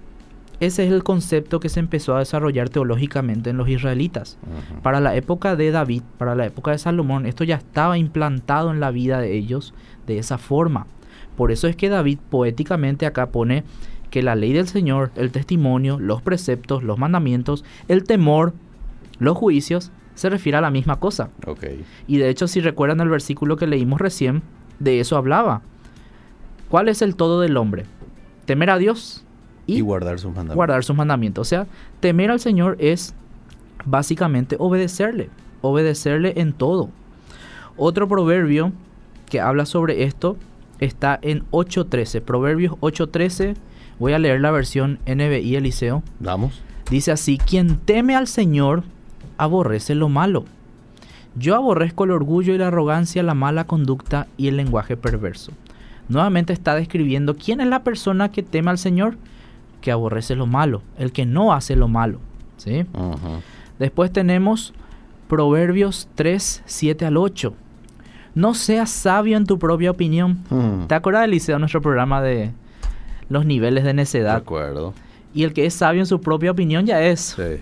Ese 0.60 0.84
es 0.84 0.92
el 0.92 1.04
concepto 1.04 1.60
que 1.60 1.68
se 1.68 1.78
empezó 1.78 2.16
a 2.16 2.18
desarrollar 2.18 2.68
teológicamente 2.68 3.50
en 3.50 3.56
los 3.56 3.68
israelitas. 3.68 4.38
Para 4.82 5.00
la 5.00 5.14
época 5.14 5.54
de 5.54 5.70
David, 5.70 6.02
para 6.18 6.34
la 6.34 6.46
época 6.46 6.72
de 6.72 6.78
Salomón, 6.78 7.26
esto 7.26 7.44
ya 7.44 7.56
estaba 7.56 7.96
implantado 7.96 8.72
en 8.72 8.80
la 8.80 8.90
vida 8.90 9.20
de 9.20 9.36
ellos 9.36 9.72
de 10.06 10.18
esa 10.18 10.36
forma. 10.36 10.86
Por 11.36 11.52
eso 11.52 11.68
es 11.68 11.76
que 11.76 11.88
David 11.88 12.18
poéticamente 12.28 13.06
acá 13.06 13.30
pone 13.30 13.62
que 14.10 14.22
la 14.22 14.34
ley 14.34 14.52
del 14.52 14.66
Señor, 14.66 15.12
el 15.14 15.30
testimonio, 15.30 16.00
los 16.00 16.22
preceptos, 16.22 16.82
los 16.82 16.98
mandamientos, 16.98 17.64
el 17.86 18.02
temor, 18.02 18.54
los 19.20 19.36
juicios, 19.36 19.92
se 20.16 20.28
refiere 20.28 20.58
a 20.58 20.60
la 20.60 20.72
misma 20.72 20.98
cosa. 20.98 21.30
Y 22.08 22.16
de 22.16 22.28
hecho, 22.28 22.48
si 22.48 22.60
recuerdan 22.60 23.00
el 23.00 23.08
versículo 23.08 23.56
que 23.56 23.68
leímos 23.68 24.00
recién, 24.00 24.42
de 24.78 25.00
eso 25.00 25.16
hablaba. 25.16 25.62
¿Cuál 26.68 26.88
es 26.88 27.02
el 27.02 27.16
todo 27.16 27.40
del 27.40 27.56
hombre? 27.56 27.84
Temer 28.44 28.70
a 28.70 28.78
Dios 28.78 29.24
Y, 29.66 29.76
y, 29.76 29.80
guardar 29.80 30.18
sus 30.18 30.28
mandamientos. 30.30 30.56
guardar 30.56 30.84
sus 30.84 30.96
mandamientos. 30.96 31.46
O 31.46 31.48
sea, 31.48 31.66
temer 32.00 32.30
al 32.30 32.40
Señor 32.40 32.76
es 32.78 33.14
básicamente 33.84 34.56
obedecerle, 34.58 35.30
obedecerle 35.60 36.34
en 36.36 36.52
todo. 36.52 36.90
Otro 37.76 38.08
proverbio 38.08 38.72
que 39.30 39.40
habla 39.40 39.66
sobre 39.66 40.04
esto 40.04 40.36
está 40.80 41.18
en 41.22 41.44
8.13. 41.50 42.22
Proverbios 42.22 42.74
8.13, 42.80 43.54
voy 43.98 44.12
a 44.12 44.18
leer 44.18 44.40
la 44.40 44.50
versión 44.50 44.98
NBI 45.06 45.56
Eliseo. 45.56 46.02
Vamos. 46.20 46.60
Dice 46.90 47.12
así, 47.12 47.38
quien 47.38 47.76
teme 47.76 48.16
al 48.16 48.26
Señor 48.26 48.82
aborrece 49.36 49.94
lo 49.94 50.08
malo. 50.08 50.44
Yo 51.38 51.54
aborrezco 51.54 52.04
el 52.04 52.10
orgullo 52.10 52.54
y 52.54 52.58
la 52.58 52.68
arrogancia, 52.68 53.22
la 53.22 53.34
mala 53.34 53.64
conducta 53.64 54.26
y 54.36 54.48
el 54.48 54.56
lenguaje 54.56 54.96
perverso. 54.96 55.52
Nuevamente 56.08 56.52
está 56.52 56.74
describiendo 56.74 57.36
quién 57.36 57.60
es 57.60 57.66
la 57.66 57.84
persona 57.84 58.30
que 58.30 58.42
teme 58.42 58.70
al 58.70 58.78
Señor, 58.78 59.16
que 59.80 59.92
aborrece 59.92 60.34
lo 60.34 60.46
malo, 60.46 60.82
el 60.98 61.12
que 61.12 61.26
no 61.26 61.52
hace 61.52 61.76
lo 61.76 61.86
malo. 61.88 62.18
¿sí? 62.56 62.86
Después 63.78 64.12
tenemos 64.12 64.72
Proverbios 65.28 66.08
3, 66.14 66.62
7 66.64 67.04
al 67.06 67.16
8. 67.18 67.54
No 68.34 68.54
seas 68.54 68.90
sabio 68.90 69.36
en 69.36 69.44
tu 69.46 69.58
propia 69.58 69.90
opinión. 69.90 70.38
Mm. 70.48 70.86
¿Te 70.86 70.94
acuerdas, 70.94 71.24
Eliseo, 71.24 71.58
nuestro 71.58 71.82
programa 71.82 72.22
de 72.22 72.52
los 73.28 73.44
niveles 73.44 73.84
de 73.84 73.88
De 73.88 73.94
necedad? 73.94 74.36
acuerdo. 74.36 74.94
Y 75.34 75.42
el 75.44 75.52
que 75.52 75.66
es 75.66 75.74
sabio 75.74 76.00
en 76.00 76.06
su 76.06 76.20
propia 76.20 76.50
opinión 76.50 76.86
ya 76.86 77.02
es 77.02 77.20
Sí. 77.36 77.60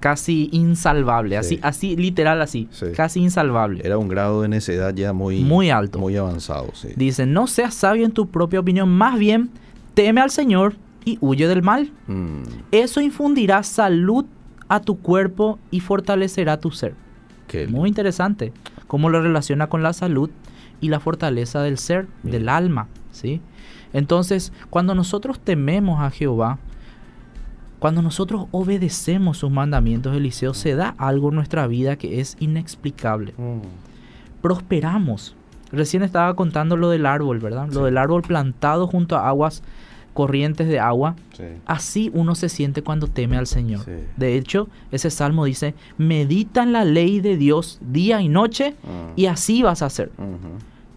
Casi 0.00 0.48
insalvable, 0.52 1.30
Sí. 1.42 1.56
así, 1.56 1.60
así 1.62 1.96
literal 1.96 2.40
así, 2.40 2.68
Sí. 2.70 2.86
casi 2.94 3.20
insalvable. 3.20 3.80
Era 3.84 3.98
un 3.98 4.08
grado 4.08 4.42
de 4.42 4.48
necedad 4.48 4.94
ya 4.94 5.12
muy, 5.12 5.40
Muy 5.40 5.70
alto. 5.70 5.98
Muy 5.98 6.16
avanzado, 6.16 6.70
sí. 6.74 6.88
Dice, 6.96 7.26
no 7.26 7.46
seas 7.46 7.74
sabio 7.74 8.04
en 8.04 8.12
tu 8.12 8.28
propia 8.28 8.60
opinión, 8.60 8.88
más 8.88 9.18
bien 9.18 9.50
teme 9.94 10.20
al 10.20 10.30
Señor 10.30 10.76
y 11.04 11.18
huye 11.20 11.48
del 11.48 11.62
mal. 11.62 11.90
Mm. 12.06 12.42
Eso 12.70 13.00
infundirá 13.00 13.62
salud 13.62 14.24
a 14.68 14.80
tu 14.80 14.98
cuerpo 14.98 15.58
y 15.70 15.80
fortalecerá 15.80 16.58
tu 16.60 16.70
ser. 16.70 16.94
Qué 17.46 17.66
Muy 17.66 17.88
interesante 17.88 18.52
cómo 18.86 19.08
lo 19.10 19.20
relaciona 19.22 19.68
con 19.68 19.82
la 19.82 19.92
salud 19.92 20.30
y 20.80 20.88
la 20.90 21.00
fortaleza 21.00 21.62
del 21.62 21.78
ser, 21.78 22.06
Bien. 22.22 22.32
del 22.32 22.48
alma, 22.48 22.86
¿sí? 23.10 23.40
Entonces, 23.92 24.52
cuando 24.70 24.94
nosotros 24.94 25.40
tememos 25.40 26.00
a 26.00 26.10
Jehová, 26.10 26.58
cuando 27.78 28.02
nosotros 28.02 28.46
obedecemos 28.50 29.38
sus 29.38 29.50
mandamientos, 29.50 30.16
Eliseo, 30.16 30.52
se 30.54 30.74
da 30.74 30.94
algo 30.98 31.28
en 31.28 31.36
nuestra 31.36 31.66
vida 31.66 31.96
que 31.96 32.20
es 32.20 32.36
inexplicable. 32.40 33.34
Mm. 33.36 33.60
Prosperamos. 34.40 35.34
Recién 35.70 36.02
estaba 36.02 36.34
contando 36.34 36.76
lo 36.76 36.88
del 36.90 37.06
árbol, 37.06 37.38
¿verdad? 37.40 37.68
Lo 37.72 37.84
del 37.84 37.98
árbol 37.98 38.22
plantado 38.22 38.86
junto 38.86 39.16
a 39.16 39.28
aguas 39.28 39.62
corrientes 40.14 40.66
de 40.66 40.80
agua. 40.80 41.14
Sí. 41.36 41.44
Así 41.66 42.10
uno 42.14 42.34
se 42.34 42.48
siente 42.48 42.82
cuando 42.82 43.06
teme 43.06 43.36
al 43.36 43.46
Señor. 43.46 43.84
Sí. 43.84 43.92
De 44.16 44.36
hecho, 44.36 44.68
ese 44.90 45.10
salmo 45.10 45.44
dice, 45.44 45.74
medita 45.98 46.62
en 46.62 46.72
la 46.72 46.84
ley 46.84 47.20
de 47.20 47.36
Dios 47.36 47.78
día 47.82 48.20
y 48.22 48.28
noche 48.28 48.74
Mm. 48.82 49.12
y 49.16 49.26
así 49.26 49.62
vas 49.62 49.82
a 49.82 49.86
hacer. 49.86 50.10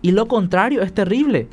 Y 0.02 0.12
lo 0.12 0.28
contrario 0.28 0.82
es 0.82 0.94
terrible. 0.94 1.48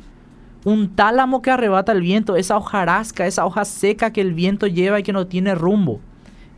Un 0.69 0.95
tálamo 0.95 1.41
que 1.41 1.49
arrebata 1.49 1.93
el 1.93 2.01
viento, 2.01 2.35
esa 2.35 2.55
hojarasca, 2.55 3.25
esa 3.25 3.43
hoja 3.43 3.65
seca 3.65 4.13
que 4.13 4.21
el 4.21 4.35
viento 4.35 4.67
lleva 4.67 4.99
y 4.99 5.03
que 5.03 5.13
no 5.13 5.25
tiene 5.25 5.55
rumbo. 5.55 5.99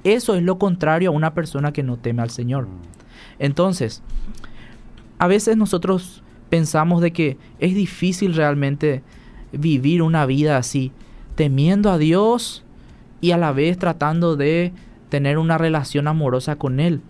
Eso 0.03 0.35
es 0.35 0.43
lo 0.43 0.59
contrario 0.59 1.11
a 1.11 1.13
una 1.13 1.33
persona 1.33 1.71
que 1.71 1.81
no 1.81 1.95
teme 1.95 2.21
al 2.21 2.29
Señor. 2.29 2.67
Entonces, 3.39 4.03
a 5.17 5.27
veces 5.27 5.55
nosotros 5.55 6.23
pensamos 6.49 7.01
de 7.01 7.13
que 7.13 7.37
es 7.59 7.73
difícil 7.73 8.35
realmente 8.35 9.01
vivir 9.53 10.01
una 10.01 10.25
vida 10.25 10.57
así, 10.57 10.91
temiendo 11.35 11.89
a 11.89 11.97
Dios 11.97 12.65
y 13.21 13.31
a 13.31 13.37
la 13.37 13.53
vez 13.53 13.77
tratando 13.77 14.35
de 14.35 14.73
tener 15.11 15.37
una 15.37 15.57
relación 15.59 16.07
amorosa 16.07 16.55
con 16.55 16.79
Él. 16.79 17.01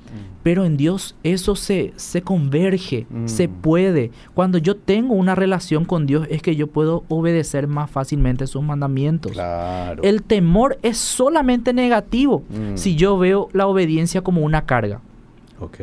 Pero 0.44 0.66
en 0.66 0.76
Dios 0.76 1.16
eso 1.24 1.56
se, 1.56 1.94
se 1.98 2.24
converge, 2.24 3.06
Mm. 3.12 3.28
se 3.28 3.48
puede. 3.48 4.10
Cuando 4.34 4.58
yo 4.58 4.76
tengo 4.76 5.14
una 5.14 5.36
relación 5.36 5.86
con 5.86 6.08
Dios 6.08 6.28
es 6.32 6.42
que 6.42 6.56
yo 6.56 6.66
puedo 6.66 7.04
obedecer 7.10 7.68
más 7.68 7.92
fácilmente 7.92 8.48
sus 8.48 8.64
mandamientos. 8.64 9.34
Claro. 9.34 10.02
El 10.02 10.24
temor 10.24 10.80
es 10.82 10.98
solamente 10.98 11.74
negativo 11.74 12.44
Mm. 12.50 12.76
si 12.76 12.96
yo 12.96 13.18
veo 13.20 13.50
la 13.54 13.68
obediencia 13.68 14.22
como 14.22 14.42
una 14.42 14.66
carga. 14.66 15.00
Ok. 15.62 15.78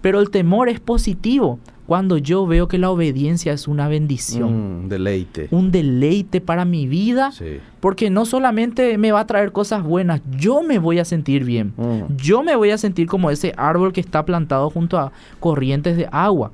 Pero 0.00 0.20
el 0.20 0.30
temor 0.30 0.68
es 0.70 0.80
positivo 0.80 1.58
cuando 1.86 2.16
yo 2.16 2.46
veo 2.46 2.68
que 2.68 2.78
la 2.78 2.90
obediencia 2.90 3.52
es 3.52 3.66
una 3.66 3.88
bendición, 3.88 4.84
Mm, 4.84 4.88
deleite. 4.88 5.48
un 5.50 5.72
deleite 5.72 6.40
para 6.40 6.64
mi 6.64 6.86
vida, 6.86 7.32
Sí. 7.32 7.58
porque 7.80 8.08
no 8.10 8.24
solamente 8.24 8.96
me 8.96 9.10
va 9.10 9.20
a 9.20 9.26
traer 9.26 9.50
cosas 9.50 9.82
buenas, 9.82 10.20
yo 10.38 10.62
me 10.62 10.78
voy 10.78 11.00
a 11.00 11.04
sentir 11.04 11.44
bien. 11.44 11.72
Mm. 11.76 12.14
Yo 12.16 12.44
me 12.44 12.54
voy 12.54 12.70
a 12.70 12.78
sentir 12.78 13.08
como 13.08 13.30
ese 13.30 13.52
árbol 13.56 13.92
que 13.92 14.00
está 14.00 14.24
plantado 14.24 14.70
junto 14.70 14.96
a 14.98 15.10
corrientes 15.40 15.96
de 15.96 16.08
agua. 16.12 16.52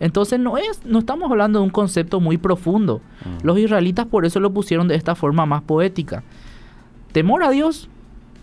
Entonces 0.00 0.40
no 0.40 0.56
es 0.56 0.80
no 0.86 1.00
estamos 1.00 1.30
hablando 1.30 1.58
de 1.58 1.64
un 1.66 1.70
concepto 1.70 2.18
muy 2.20 2.38
profundo. 2.38 3.02
Mm. 3.26 3.46
Los 3.46 3.58
israelitas 3.58 4.06
por 4.06 4.24
eso 4.24 4.40
lo 4.40 4.52
pusieron 4.54 4.88
de 4.88 4.94
esta 4.94 5.14
forma 5.14 5.44
más 5.44 5.60
poética. 5.62 6.22
Temor 7.12 7.42
a 7.42 7.50
Dios, 7.50 7.90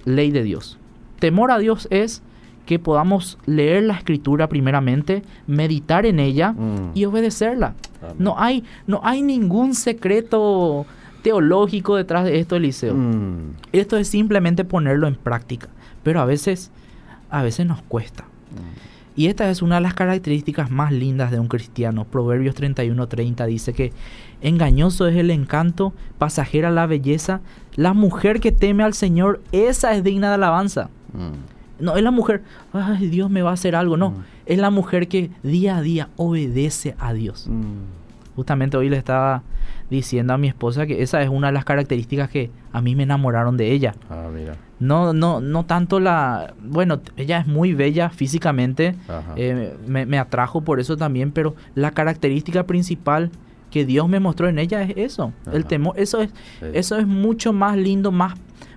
ley 0.06 0.30
de 0.32 0.44
Dios. 0.44 0.78
Temor 1.20 1.50
a 1.52 1.58
Dios 1.58 1.88
es 1.92 2.22
que 2.66 2.80
podamos 2.80 3.38
leer 3.46 3.84
la 3.84 3.94
escritura 3.94 4.48
primeramente, 4.50 5.24
meditar 5.48 6.06
en 6.06 6.20
ella 6.20 6.52
Mm. 6.54 6.92
y 6.96 7.06
obedecerla. 7.06 7.76
Amén. 8.02 8.16
No 8.20 8.36
hay, 8.38 8.64
no 8.88 9.02
hay 9.04 9.22
ningún 9.22 9.76
secreto 9.76 10.86
teológico 11.22 11.96
detrás 11.96 12.26
de 12.26 12.40
esto, 12.40 12.56
Eliseo. 12.56 12.94
Mm. 12.94 13.54
Esto 13.72 13.98
es 13.98 14.08
simplemente 14.08 14.64
ponerlo 14.64 15.08
en 15.08 15.16
práctica. 15.16 15.68
Pero 16.04 16.22
a 16.22 16.26
veces, 16.26 16.72
a 17.30 17.42
veces 17.44 17.66
nos 17.66 17.82
cuesta. 17.82 18.24
Mm. 18.24 18.96
Y 19.18 19.28
esta 19.28 19.50
es 19.50 19.62
una 19.62 19.76
de 19.76 19.82
las 19.82 19.94
características 19.94 20.70
más 20.70 20.92
lindas 20.92 21.32
de 21.32 21.40
un 21.40 21.48
cristiano. 21.48 22.04
Proverbios 22.06 22.54
31:30 22.56 23.46
dice 23.46 23.72
que 23.74 23.94
engañoso 24.42 25.08
es 25.08 25.16
el 25.16 25.32
encanto, 25.32 25.94
pasajera 26.18 26.70
la 26.70 26.86
belleza. 26.86 27.40
La 27.76 27.94
mujer 27.94 28.40
que 28.42 28.52
teme 28.52 28.84
al 28.84 28.94
Señor, 28.94 29.42
esa 29.52 29.94
es 29.96 30.04
digna 30.04 30.28
de 30.30 30.36
alabanza. 30.36 30.90
Mm. 31.14 31.55
No 31.80 31.96
es 31.98 32.04
la 32.04 32.12
mujer, 32.12 32.42
ay, 32.74 33.08
Dios 33.08 33.30
me 33.30 33.42
va 33.42 33.50
a 33.52 33.54
hacer 33.54 33.76
algo. 33.76 33.98
No, 33.98 34.12
Mm. 34.12 34.24
es 34.46 34.58
la 34.60 34.70
mujer 34.70 35.08
que 35.08 35.30
día 35.44 35.78
a 35.78 35.82
día 35.82 36.10
obedece 36.16 36.96
a 37.00 37.14
Dios. 37.14 37.48
Mm. 37.50 38.36
Justamente 38.36 38.76
hoy 38.78 38.90
le 38.90 38.98
estaba 38.98 39.44
diciendo 39.90 40.34
a 40.34 40.38
mi 40.38 40.48
esposa 40.48 40.86
que 40.86 41.02
esa 41.02 41.22
es 41.22 41.30
una 41.30 41.48
de 41.48 41.54
las 41.54 41.64
características 41.64 42.30
que 42.30 42.50
a 42.74 42.82
mí 42.82 42.96
me 42.96 43.04
enamoraron 43.04 43.56
de 43.56 43.72
ella. 43.72 43.96
Ah, 44.10 44.28
mira. 44.34 44.56
No, 44.80 45.14
no, 45.14 45.40
no 45.40 45.66
tanto 45.66 46.02
la. 46.02 46.54
Bueno, 46.62 47.00
ella 47.16 47.40
es 47.40 47.48
muy 47.48 47.74
bella 47.74 48.10
físicamente. 48.10 48.96
Eh, 49.38 49.74
me, 49.88 50.06
me 50.06 50.20
atrajo 50.20 50.62
por 50.62 50.82
eso 50.82 50.98
también, 50.98 51.32
pero 51.32 51.56
la 51.76 51.92
característica 51.92 52.66
principal 52.66 53.32
que 53.72 53.86
Dios 53.86 54.10
me 54.10 54.20
mostró 54.20 54.50
en 54.50 54.60
ella 54.60 54.82
es 54.84 54.94
eso. 54.98 55.32
El 55.54 55.66
temor. 55.66 55.98
Eso 55.98 56.20
es, 56.22 56.30
Sí. 56.60 56.66
eso 56.74 56.98
es 56.98 57.08
mucho 57.08 57.54
más 57.54 57.78
lindo, 57.78 58.12
más, 58.12 58.34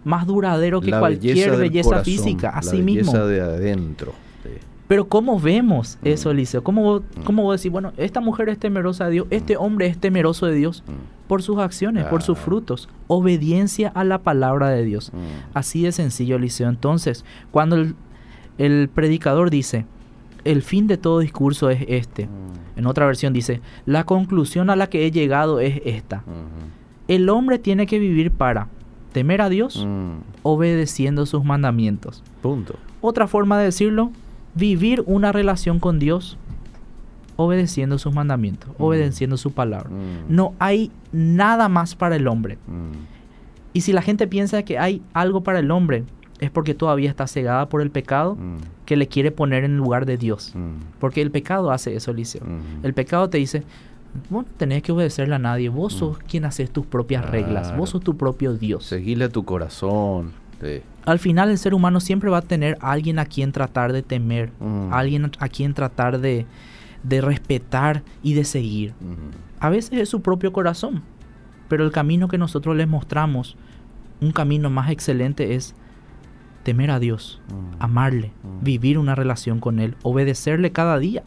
más 0.09 0.27
duradero 0.27 0.81
que 0.81 0.91
La 0.91 1.01
cualquier 1.01 1.57
belleza, 1.57 1.89
corazón, 1.91 2.05
física. 2.05 2.51
la 2.53 2.59
Así 2.59 2.79
mismo. 2.83 3.13
belleza 3.13 3.27
de 3.27 3.41
adentro. 3.43 4.13
Sí. 4.43 4.49
Pero 4.89 5.07
¿cómo 5.07 5.39
vemos 5.39 5.99
eso, 6.03 6.31
Mm. 6.31 6.33
Eliseo? 6.33 6.65
¿Cómo, 6.65 7.01
Mm. 7.01 7.23
¿Cómo 7.25 7.43
vos 7.43 7.61
decís, 7.61 7.71
bueno, 7.71 7.93
esta 7.99 8.21
mujer 8.21 8.49
es 8.49 8.59
temerosa 8.59 9.05
de 9.05 9.11
Dios, 9.13 9.27
este 9.31 9.57
hombre 9.59 9.87
es 9.87 9.99
temeroso 9.99 10.47
de 10.47 10.55
Dios 10.55 10.83
Mm. 10.87 11.29
por 11.29 11.43
sus 11.43 11.59
acciones, 11.59 12.05
por 12.07 12.23
sus 12.23 12.39
Ah. 12.39 12.41
frutos? 12.41 12.89
Obediencia 13.07 13.89
a 13.95 14.03
la 14.05 14.19
palabra 14.23 14.71
de 14.71 14.83
Dios. 14.85 15.13
Mm. 15.13 15.19
Así 15.55 15.83
de 15.83 15.93
sencillo, 15.93 16.37
Eliseo. 16.37 16.69
Entonces, 16.71 17.25
cuando 17.51 17.77
el, 17.77 17.95
el 18.57 18.89
predicador 18.89 19.51
dice, 19.51 19.85
el 20.45 20.63
fin 20.63 20.87
de 20.87 20.97
todo 20.97 21.19
discurso 21.19 21.69
es 21.69 21.85
este. 21.87 22.25
Mm. 22.27 22.79
En 22.79 22.87
otra 22.87 23.05
versión 23.05 23.33
dice, 23.35 23.61
la 23.85 24.05
conclusión 24.05 24.71
a 24.71 24.77
la 24.77 24.87
que 24.89 25.05
he 25.05 25.11
llegado 25.11 25.61
es 25.61 25.83
esta. 25.85 26.23
El 27.09 27.29
hombre 27.29 27.59
tiene 27.59 27.87
que 27.87 27.99
vivir 27.99 28.31
para 28.31 28.69
temer 29.19 29.41
a 29.43 29.49
Dios, 29.49 29.85
Mm. 29.85 30.21
obedeciendo 30.45 31.27
sus 31.27 31.45
mandamientos. 31.45 32.23
Punto. 32.41 32.77
Otra 33.01 33.27
forma 33.27 33.59
de 33.59 33.65
decirlo, 33.65 34.13
vivir 34.55 35.03
una 35.07 35.33
relación 35.33 35.81
con 35.81 35.99
Dios 35.99 36.39
obedeciendo 37.35 37.99
sus 37.99 38.13
mandamientos, 38.15 38.71
Mm. 38.79 38.83
obedeciendo 38.83 39.37
su 39.37 39.51
palabra. 39.53 39.91
Mm. 39.91 40.35
No 40.35 40.55
hay 40.61 40.91
nada 41.13 41.69
más 41.69 41.95
para 41.97 42.15
el 42.17 42.27
hombre. 42.29 42.59
Y 43.73 43.81
si 43.83 43.93
la 43.93 44.03
gente 44.03 44.27
piensa 44.29 44.63
que 44.63 44.79
hay 44.79 45.03
algo 45.13 45.43
para 45.43 45.59
el 45.59 45.71
hombre, 45.73 46.05
es 46.41 46.51
porque 46.51 46.75
todavía 46.75 47.11
está 47.11 47.27
cegada 47.27 47.69
por 47.69 47.83
el 47.83 47.91
pecado 47.91 48.37
que 48.87 48.97
le 48.97 49.09
quiere 49.09 49.31
poner 49.33 49.65
en 49.65 49.77
lugar 49.77 50.07
de 50.07 50.17
Dios. 50.17 50.55
Porque 51.01 51.23
el 51.23 51.31
pecado 51.33 51.71
hace 51.73 51.95
eso, 51.97 52.13
Eliseo. 52.13 52.43
El 52.85 52.95
pecado 52.95 53.29
te 53.31 53.39
dice, 53.39 53.63
vos 54.31 54.45
no 54.45 54.51
tenés 54.57 54.83
que 54.83 54.93
obedecerle 54.93 55.35
a 55.35 55.39
nadie, 55.39 55.69
vos 55.69 55.93
sos 55.95 56.19
quien 56.19 56.45
haces 56.45 56.71
tus 56.71 56.87
propias 56.87 57.29
reglas, 57.29 57.73
Mm. 57.73 57.77
Vos 57.79 57.91
sos 57.91 58.03
tu 58.03 58.17
propio 58.17 58.55
Dios. 58.55 58.85
Seguile 58.85 59.25
a 59.25 59.29
tu 59.29 59.45
corazón. 59.45 60.33
Sí. 60.61 60.81
Al 61.05 61.19
final 61.19 61.51
el 61.51 61.59
ser 61.59 61.73
humano 61.75 62.01
siempre 62.01 62.29
va 62.31 62.39
a 62.39 62.43
tener 62.43 62.77
a 62.81 62.91
alguien 62.93 63.19
a 63.19 63.27
quien 63.27 63.53
tratar 63.53 63.93
de 63.93 64.03
temer, 64.03 64.51
Mm. 64.61 64.93
alguien 64.93 65.31
a 65.39 65.49
quien 65.49 65.73
tratar 65.75 66.21
de, 66.21 66.47
de 67.03 67.21
respetar 67.21 68.03
y 68.23 68.35
de 68.35 68.45
seguir. 68.45 68.93
Mm. 69.01 69.15
A 69.61 69.69
veces 69.71 69.93
es 70.01 70.09
su 70.09 70.21
propio 70.21 70.53
corazón, 70.53 71.03
pero 71.69 71.85
el 71.85 71.93
camino 71.93 72.27
que 72.29 72.39
nosotros 72.39 72.77
les 72.77 72.89
mostramos, 72.89 73.57
un 74.21 74.33
camino 74.33 74.69
más 74.69 74.91
excelente 74.91 75.55
es 75.55 75.75
temer 76.65 76.91
a 76.91 76.99
Dios, 76.99 77.41
Mm. 77.49 77.77
amarle, 77.83 78.33
Mm. 78.43 78.65
vivir 78.65 78.99
una 78.99 79.15
relación 79.15 79.61
con 79.61 79.79
Él, 79.79 79.95
obedecerle 80.03 80.73
cada 80.73 80.99
día. 80.99 81.23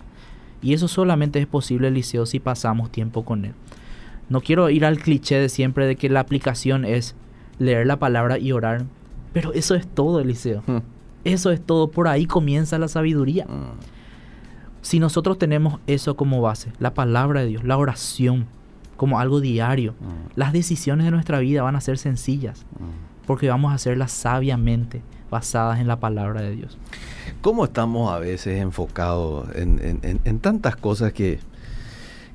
Y 0.62 0.74
eso 0.74 0.88
solamente 0.88 1.39
es 1.39 1.47
posible, 1.47 1.88
Eliseo, 1.88 2.26
si 2.26 2.39
pasamos 2.39 2.91
tiempo 2.91 3.24
con 3.26 3.45
Él. 3.45 3.54
No 4.30 4.41
quiero 4.41 4.69
ir 4.69 4.86
al 4.86 5.00
cliché 5.00 5.36
de 5.39 5.50
siempre 5.50 5.86
de 5.88 5.95
que 5.95 6.10
la 6.10 6.19
aplicación 6.21 6.86
es 6.86 7.15
leer 7.60 7.86
la 7.88 7.97
palabra 7.97 8.38
y 8.39 8.52
orar, 8.52 8.86
pero 9.34 9.54
eso 9.54 9.76
es 9.76 9.88
todo, 9.88 10.19
Eliseo. 10.19 10.63
Mm. 10.67 10.78
Eso 11.24 11.52
es 11.52 11.62
todo, 11.62 11.91
por 11.91 12.08
ahí 12.08 12.26
comienza 12.26 12.80
la 12.80 12.88
sabiduría. 12.88 13.45
Mm. 13.45 13.80
Si 14.82 15.00
nosotros 15.00 15.38
tenemos 15.38 15.80
eso 15.88 16.15
como 16.15 16.41
base, 16.41 16.71
la 16.80 16.93
palabra 16.93 17.41
de 17.41 17.47
Dios, 17.47 17.63
la 17.63 17.78
oración, 17.78 18.45
como 18.97 19.19
algo 19.19 19.41
diario, 19.41 19.93
Mm. 20.00 20.32
las 20.36 20.54
decisiones 20.54 21.06
de 21.06 21.12
nuestra 21.12 21.39
vida 21.39 21.62
van 21.63 21.76
a 21.76 21.82
ser 21.82 21.97
sencillas, 21.97 22.65
Mm. 22.80 23.26
porque 23.28 23.50
vamos 23.50 23.71
a 23.71 23.76
hacerlas 23.76 24.12
sabiamente, 24.12 25.02
basadas 25.32 25.80
en 25.80 25.88
la 25.88 26.00
palabra 26.00 26.41
de 26.41 26.56
Dios. 26.56 26.78
¿Cómo 27.41 27.63
estamos 27.65 28.13
a 28.13 28.20
veces 28.20 28.62
enfocados 28.62 29.48
en, 29.56 30.00
en- 30.24 30.39
tantas 30.39 30.76
cosas 30.76 31.13
que, 31.13 31.39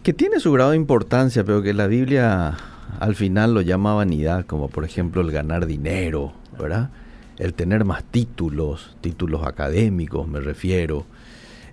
que 0.02 0.12
tiene 0.12 0.40
su 0.40 0.50
grado 0.50 0.70
de 0.70 0.76
importancia, 0.76 1.44
pero 1.44 1.62
que 1.62 1.72
la 1.74 1.86
Biblia 1.86 2.56
al 2.98 3.14
final 3.14 3.54
lo 3.54 3.60
llama 3.60 3.94
vanidad, 3.94 4.46
como 4.46 4.68
por 4.68 4.84
ejemplo 4.84 5.20
el 5.20 5.30
ganar 5.30 5.66
dinero, 5.66 6.32
¿verdad? 6.58 6.90
El 7.38 7.52
tener 7.54 7.84
más 7.84 8.02
títulos, 8.02 8.96
títulos 9.02 9.44
académicos 9.46 10.26
me 10.26 10.40
refiero, 10.40 11.04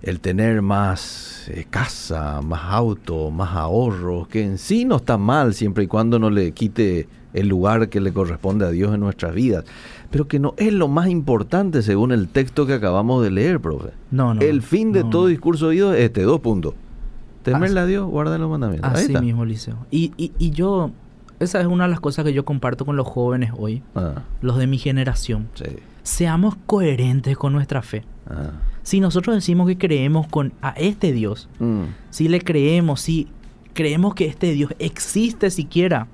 el 0.04 0.20
tener 0.20 0.60
más 0.62 1.48
eh, 1.48 1.66
casa, 1.68 2.40
más 2.42 2.60
auto, 2.64 3.30
más 3.30 3.54
ahorros, 3.56 4.28
que 4.28 4.42
en 4.44 4.58
sí 4.58 4.84
no 4.84 4.96
está 4.96 5.16
mal 5.18 5.54
siempre 5.54 5.84
y 5.84 5.86
cuando 5.86 6.18
no 6.18 6.28
le 6.30 6.52
quite 6.52 7.08
el 7.32 7.48
lugar 7.48 7.88
que 7.88 8.00
le 8.00 8.12
corresponde 8.12 8.64
a 8.66 8.70
Dios 8.70 8.94
en 8.94 9.00
nuestras 9.00 9.34
vidas, 9.34 9.64
pero 10.10 10.28
que 10.28 10.38
no 10.38 10.54
es 10.56 10.72
lo 10.72 10.88
más 10.88 11.08
importante 11.08 11.82
según 11.82 12.12
el 12.12 12.28
texto 12.28 12.66
que 12.66 12.74
acabamos 12.74 13.22
de 13.24 13.30
leer, 13.30 13.60
profe. 13.60 13.90
No, 14.10 14.34
no. 14.34 14.40
el 14.40 14.62
fin 14.62 14.92
de 14.92 15.02
no, 15.04 15.10
todo 15.10 15.22
no. 15.22 15.28
discurso 15.28 15.68
oído 15.68 15.94
es 15.94 16.00
este, 16.04 16.22
dos 16.22 16.40
puntos. 16.40 16.74
Temerle 17.42 17.80
a 17.80 17.86
Dios, 17.86 18.08
guardar 18.08 18.38
los 18.40 18.50
mandamientos. 18.50 18.88
Ahí 18.90 18.96
Así 18.96 19.06
está. 19.06 19.20
mismo, 19.20 19.44
Liceo. 19.44 19.76
Y, 19.90 20.12
y, 20.16 20.32
y 20.38 20.50
yo, 20.50 20.90
esa 21.40 21.60
es 21.60 21.66
una 21.66 21.84
de 21.84 21.90
las 21.90 22.00
cosas 22.00 22.24
que 22.24 22.32
yo 22.32 22.44
comparto 22.44 22.86
con 22.86 22.96
los 22.96 23.06
jóvenes 23.06 23.52
hoy, 23.56 23.82
Ah, 23.94 24.22
los 24.40 24.56
de 24.58 24.66
mi 24.66 24.78
generación. 24.78 25.48
sí. 25.54 25.64
Seamos 26.04 26.54
coherentes 26.66 27.34
con 27.38 27.54
nuestra 27.54 27.80
fe. 27.80 28.04
Ah. 28.28 28.50
Si 28.84 29.00
nosotros 29.00 29.34
decimos 29.34 29.66
que 29.66 29.76
creemos 29.76 30.28
con 30.28 30.52
a 30.62 30.70
este 30.70 31.12
Dios, 31.12 31.48
Mm. 31.58 31.82
si 32.10 32.28
le 32.28 32.40
creemos, 32.40 33.00
si 33.00 33.26
creemos 33.72 34.14
que 34.14 34.26
este 34.26 34.52
Dios 34.52 34.72
existe 34.78 35.50
siquiera, 35.50 36.06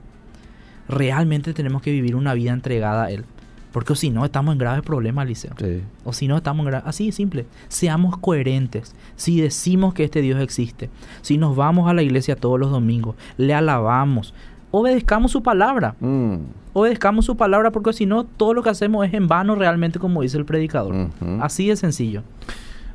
realmente 0.89 1.53
tenemos 1.53 1.83
que 1.83 1.91
vivir 1.93 2.17
una 2.17 2.33
vida 2.33 2.53
entregada 2.53 3.05
a 3.05 3.11
Él. 3.11 3.25
Porque 3.73 3.95
si 3.95 4.11
no, 4.11 4.25
estamos 4.25 4.53
en 4.53 4.59
graves 4.59 4.83
problemas, 4.83 5.29
Liceo. 5.29 5.53
Sí. 5.59 5.83
O 6.05 6.13
si 6.13 6.27
no, 6.27 6.37
estamos 6.37 6.67
en 6.67 6.75
Así 6.75 7.07
de 7.07 7.13
simple. 7.13 7.47
Seamos 7.69 8.17
coherentes. 8.17 8.97
Si 9.15 9.41
decimos 9.41 9.95
que 9.95 10.03
este 10.03 10.23
Dios 10.23 10.41
existe, 10.41 10.91
si 11.23 11.39
nos 11.39 11.55
vamos 11.55 11.89
a 11.89 11.95
la 11.95 12.03
iglesia 12.03 12.35
todos 12.35 12.59
los 12.59 12.71
domingos, 12.71 13.15
le 13.37 13.55
alabamos, 13.55 14.35
obedezcamos 14.71 15.31
su 15.31 15.43
palabra. 15.43 15.95
Mm. 16.01 16.37
Obedezcamos 16.73 17.25
su 17.25 17.37
palabra 17.37 17.73
porque 17.73 17.93
si 17.93 18.07
no, 18.07 18.25
todo 18.25 18.55
lo 18.55 18.63
que 18.63 18.71
hacemos 18.71 19.07
es 19.07 19.15
en 19.15 19.27
vano 19.27 19.57
realmente, 19.57 19.99
como 19.99 20.23
dice 20.23 20.39
el 20.39 20.45
predicador. 20.45 21.09
Así 21.41 21.69
de 21.69 21.77
sencillo. 21.77 22.23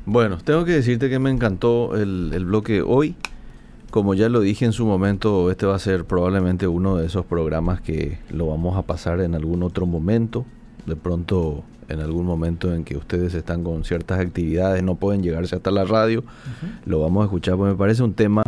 Bueno, 0.06 0.38
tengo 0.38 0.64
que 0.64 0.72
decirte 0.72 1.10
que 1.10 1.18
me 1.18 1.30
encantó 1.30 1.94
el, 1.96 2.30
el 2.32 2.46
bloque 2.46 2.80
hoy. 2.80 3.14
Como 3.90 4.14
ya 4.14 4.28
lo 4.28 4.40
dije 4.40 4.64
en 4.64 4.72
su 4.72 4.86
momento, 4.86 5.50
este 5.50 5.66
va 5.66 5.74
a 5.74 5.78
ser 5.78 6.04
probablemente 6.04 6.66
uno 6.66 6.96
de 6.96 7.06
esos 7.06 7.24
programas 7.24 7.80
que 7.80 8.18
lo 8.30 8.46
vamos 8.46 8.76
a 8.76 8.82
pasar 8.82 9.20
en 9.20 9.34
algún 9.34 9.62
otro 9.62 9.86
momento. 9.86 10.44
De 10.86 10.96
pronto, 10.96 11.64
en 11.88 12.00
algún 12.00 12.26
momento 12.26 12.74
en 12.74 12.84
que 12.84 12.96
ustedes 12.96 13.34
están 13.34 13.62
con 13.62 13.84
ciertas 13.84 14.20
actividades, 14.20 14.82
no 14.82 14.96
pueden 14.96 15.22
llegarse 15.22 15.56
hasta 15.56 15.70
la 15.70 15.84
radio, 15.84 16.24
lo 16.84 17.00
vamos 17.00 17.22
a 17.22 17.24
escuchar 17.26 17.56
porque 17.56 17.72
me 17.72 17.78
parece 17.78 18.02
un 18.02 18.14
tema 18.14 18.42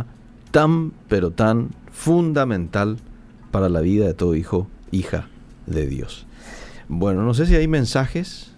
tan, 0.51 0.91
pero 1.07 1.31
tan 1.31 1.69
fundamental 1.91 2.97
para 3.51 3.69
la 3.69 3.81
vida 3.81 4.05
de 4.05 4.13
todo 4.13 4.35
hijo, 4.35 4.67
hija 4.91 5.27
de 5.65 5.87
Dios. 5.87 6.25
Bueno, 6.87 7.23
no 7.23 7.33
sé 7.33 7.45
si 7.45 7.55
hay 7.55 7.67
mensajes. 7.67 8.51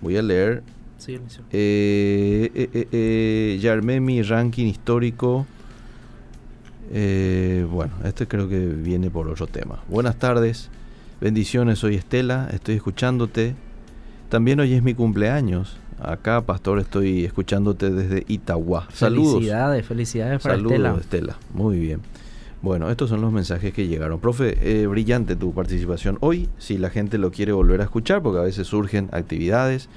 Voy 0.00 0.16
a 0.16 0.22
leer 0.22 0.62
Sí, 0.98 1.14
eh, 1.52 2.50
eh, 2.54 2.70
eh, 2.74 2.88
eh, 2.90 3.58
ya 3.60 3.72
armé 3.72 4.00
mi 4.00 4.20
ranking 4.20 4.66
histórico. 4.66 5.46
Eh, 6.92 7.64
bueno, 7.70 7.92
este 8.04 8.26
creo 8.26 8.48
que 8.48 8.58
viene 8.58 9.08
por 9.08 9.28
otro 9.28 9.46
tema. 9.46 9.78
Buenas 9.88 10.18
tardes, 10.18 10.70
bendiciones, 11.20 11.78
soy 11.78 11.94
Estela, 11.94 12.48
estoy 12.52 12.74
escuchándote. 12.74 13.54
También 14.28 14.58
hoy 14.58 14.74
es 14.74 14.82
mi 14.82 14.94
cumpleaños. 14.94 15.76
Acá, 16.00 16.40
pastor, 16.42 16.80
estoy 16.80 17.24
escuchándote 17.24 17.90
desde 17.90 18.24
Itagua. 18.26 18.88
Saludos. 18.92 19.34
Felicidades, 19.34 19.86
felicidades 19.86 20.42
para 20.42 20.56
Saludos, 20.56 20.72
Estela. 20.72 20.96
Estela. 21.00 21.36
Muy 21.54 21.78
bien. 21.78 22.00
Bueno, 22.60 22.90
estos 22.90 23.10
son 23.10 23.20
los 23.20 23.32
mensajes 23.32 23.72
que 23.72 23.86
llegaron. 23.86 24.18
Profe, 24.18 24.58
eh, 24.60 24.86
brillante 24.86 25.36
tu 25.36 25.52
participación 25.52 26.18
hoy. 26.20 26.48
Si 26.58 26.76
la 26.76 26.90
gente 26.90 27.16
lo 27.16 27.30
quiere 27.30 27.52
volver 27.52 27.80
a 27.80 27.84
escuchar, 27.84 28.20
porque 28.20 28.40
a 28.40 28.42
veces 28.42 28.66
surgen 28.66 29.08
actividades, 29.12 29.88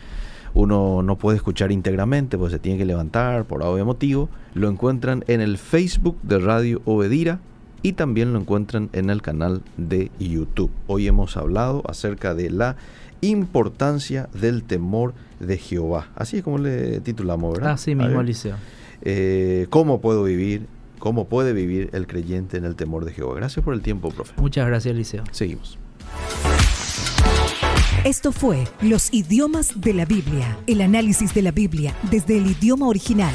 uno 0.54 1.02
no 1.02 1.18
puede 1.18 1.38
escuchar 1.38 1.72
íntegramente, 1.72 2.38
pues 2.38 2.52
se 2.52 2.60
tiene 2.60 2.78
que 2.78 2.86
levantar 2.86 3.46
por 3.46 3.64
obvio 3.64 3.86
motivo. 3.86 4.30
Lo 4.54 4.70
encuentran 4.70 5.24
en 5.28 5.42
el 5.42 5.58
Facebook 5.58 6.18
de 6.22 6.40
Radio 6.40 6.82
Obedira 6.86 7.40
y 7.82 7.94
también 7.94 8.34
lo 8.34 8.40
encuentran 8.40 8.90
en 8.94 9.10
el 9.10 9.22
canal 9.22 9.64
de 9.78 10.12
YouTube. 10.20 10.72
Hoy 10.88 11.08
hemos 11.08 11.38
hablado 11.38 11.82
acerca 11.88 12.36
de 12.36 12.52
la 12.52 12.76
importancia 13.22 14.30
del 14.34 14.64
temor 14.64 15.14
de 15.40 15.58
Jehová. 15.58 16.10
Así 16.16 16.38
es 16.38 16.44
como 16.44 16.58
le 16.58 17.00
titulamos, 17.02 17.54
¿verdad? 17.54 17.72
Así 17.72 17.96
mismo. 17.96 18.22
Eliseo. 18.22 18.56
Eh, 19.04 19.66
cómo 19.70 20.00
puedo 20.00 20.24
vivir, 20.24 20.68
cómo 21.02 21.28
puede 21.28 21.52
vivir 21.52 21.90
el 21.92 22.08
creyente 22.08 22.56
en 22.56 22.64
el 22.64 22.76
temor 22.78 23.04
de 23.04 23.12
Jehová. 23.12 23.36
Gracias 23.36 23.66
por 23.66 23.74
el 23.74 23.82
tiempo, 23.82 24.12
profe. 24.12 24.34
Muchas 24.38 24.66
gracias, 24.68 24.94
Eliseo. 24.94 25.24
Seguimos. 25.32 25.78
Esto 28.06 28.32
fue 28.32 28.64
Los 28.82 29.14
idiomas 29.14 29.82
de 29.82 29.94
la 29.94 30.06
Biblia, 30.06 30.58
el 30.68 30.82
análisis 30.82 31.34
de 31.34 31.42
la 31.42 31.52
Biblia 31.52 31.94
desde 32.10 32.38
el 32.38 32.48
idioma 32.48 32.88
original. 32.88 33.34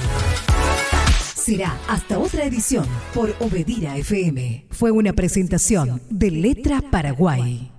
Será 1.34 1.76
hasta 1.88 2.18
otra 2.18 2.44
edición 2.44 2.86
por 3.12 3.34
Obedira 3.40 3.96
FM. 3.96 4.66
Fue 4.70 4.90
una 4.90 5.12
presentación 5.12 6.00
de 6.08 6.30
Letra 6.30 6.80
Paraguay. 6.90 7.75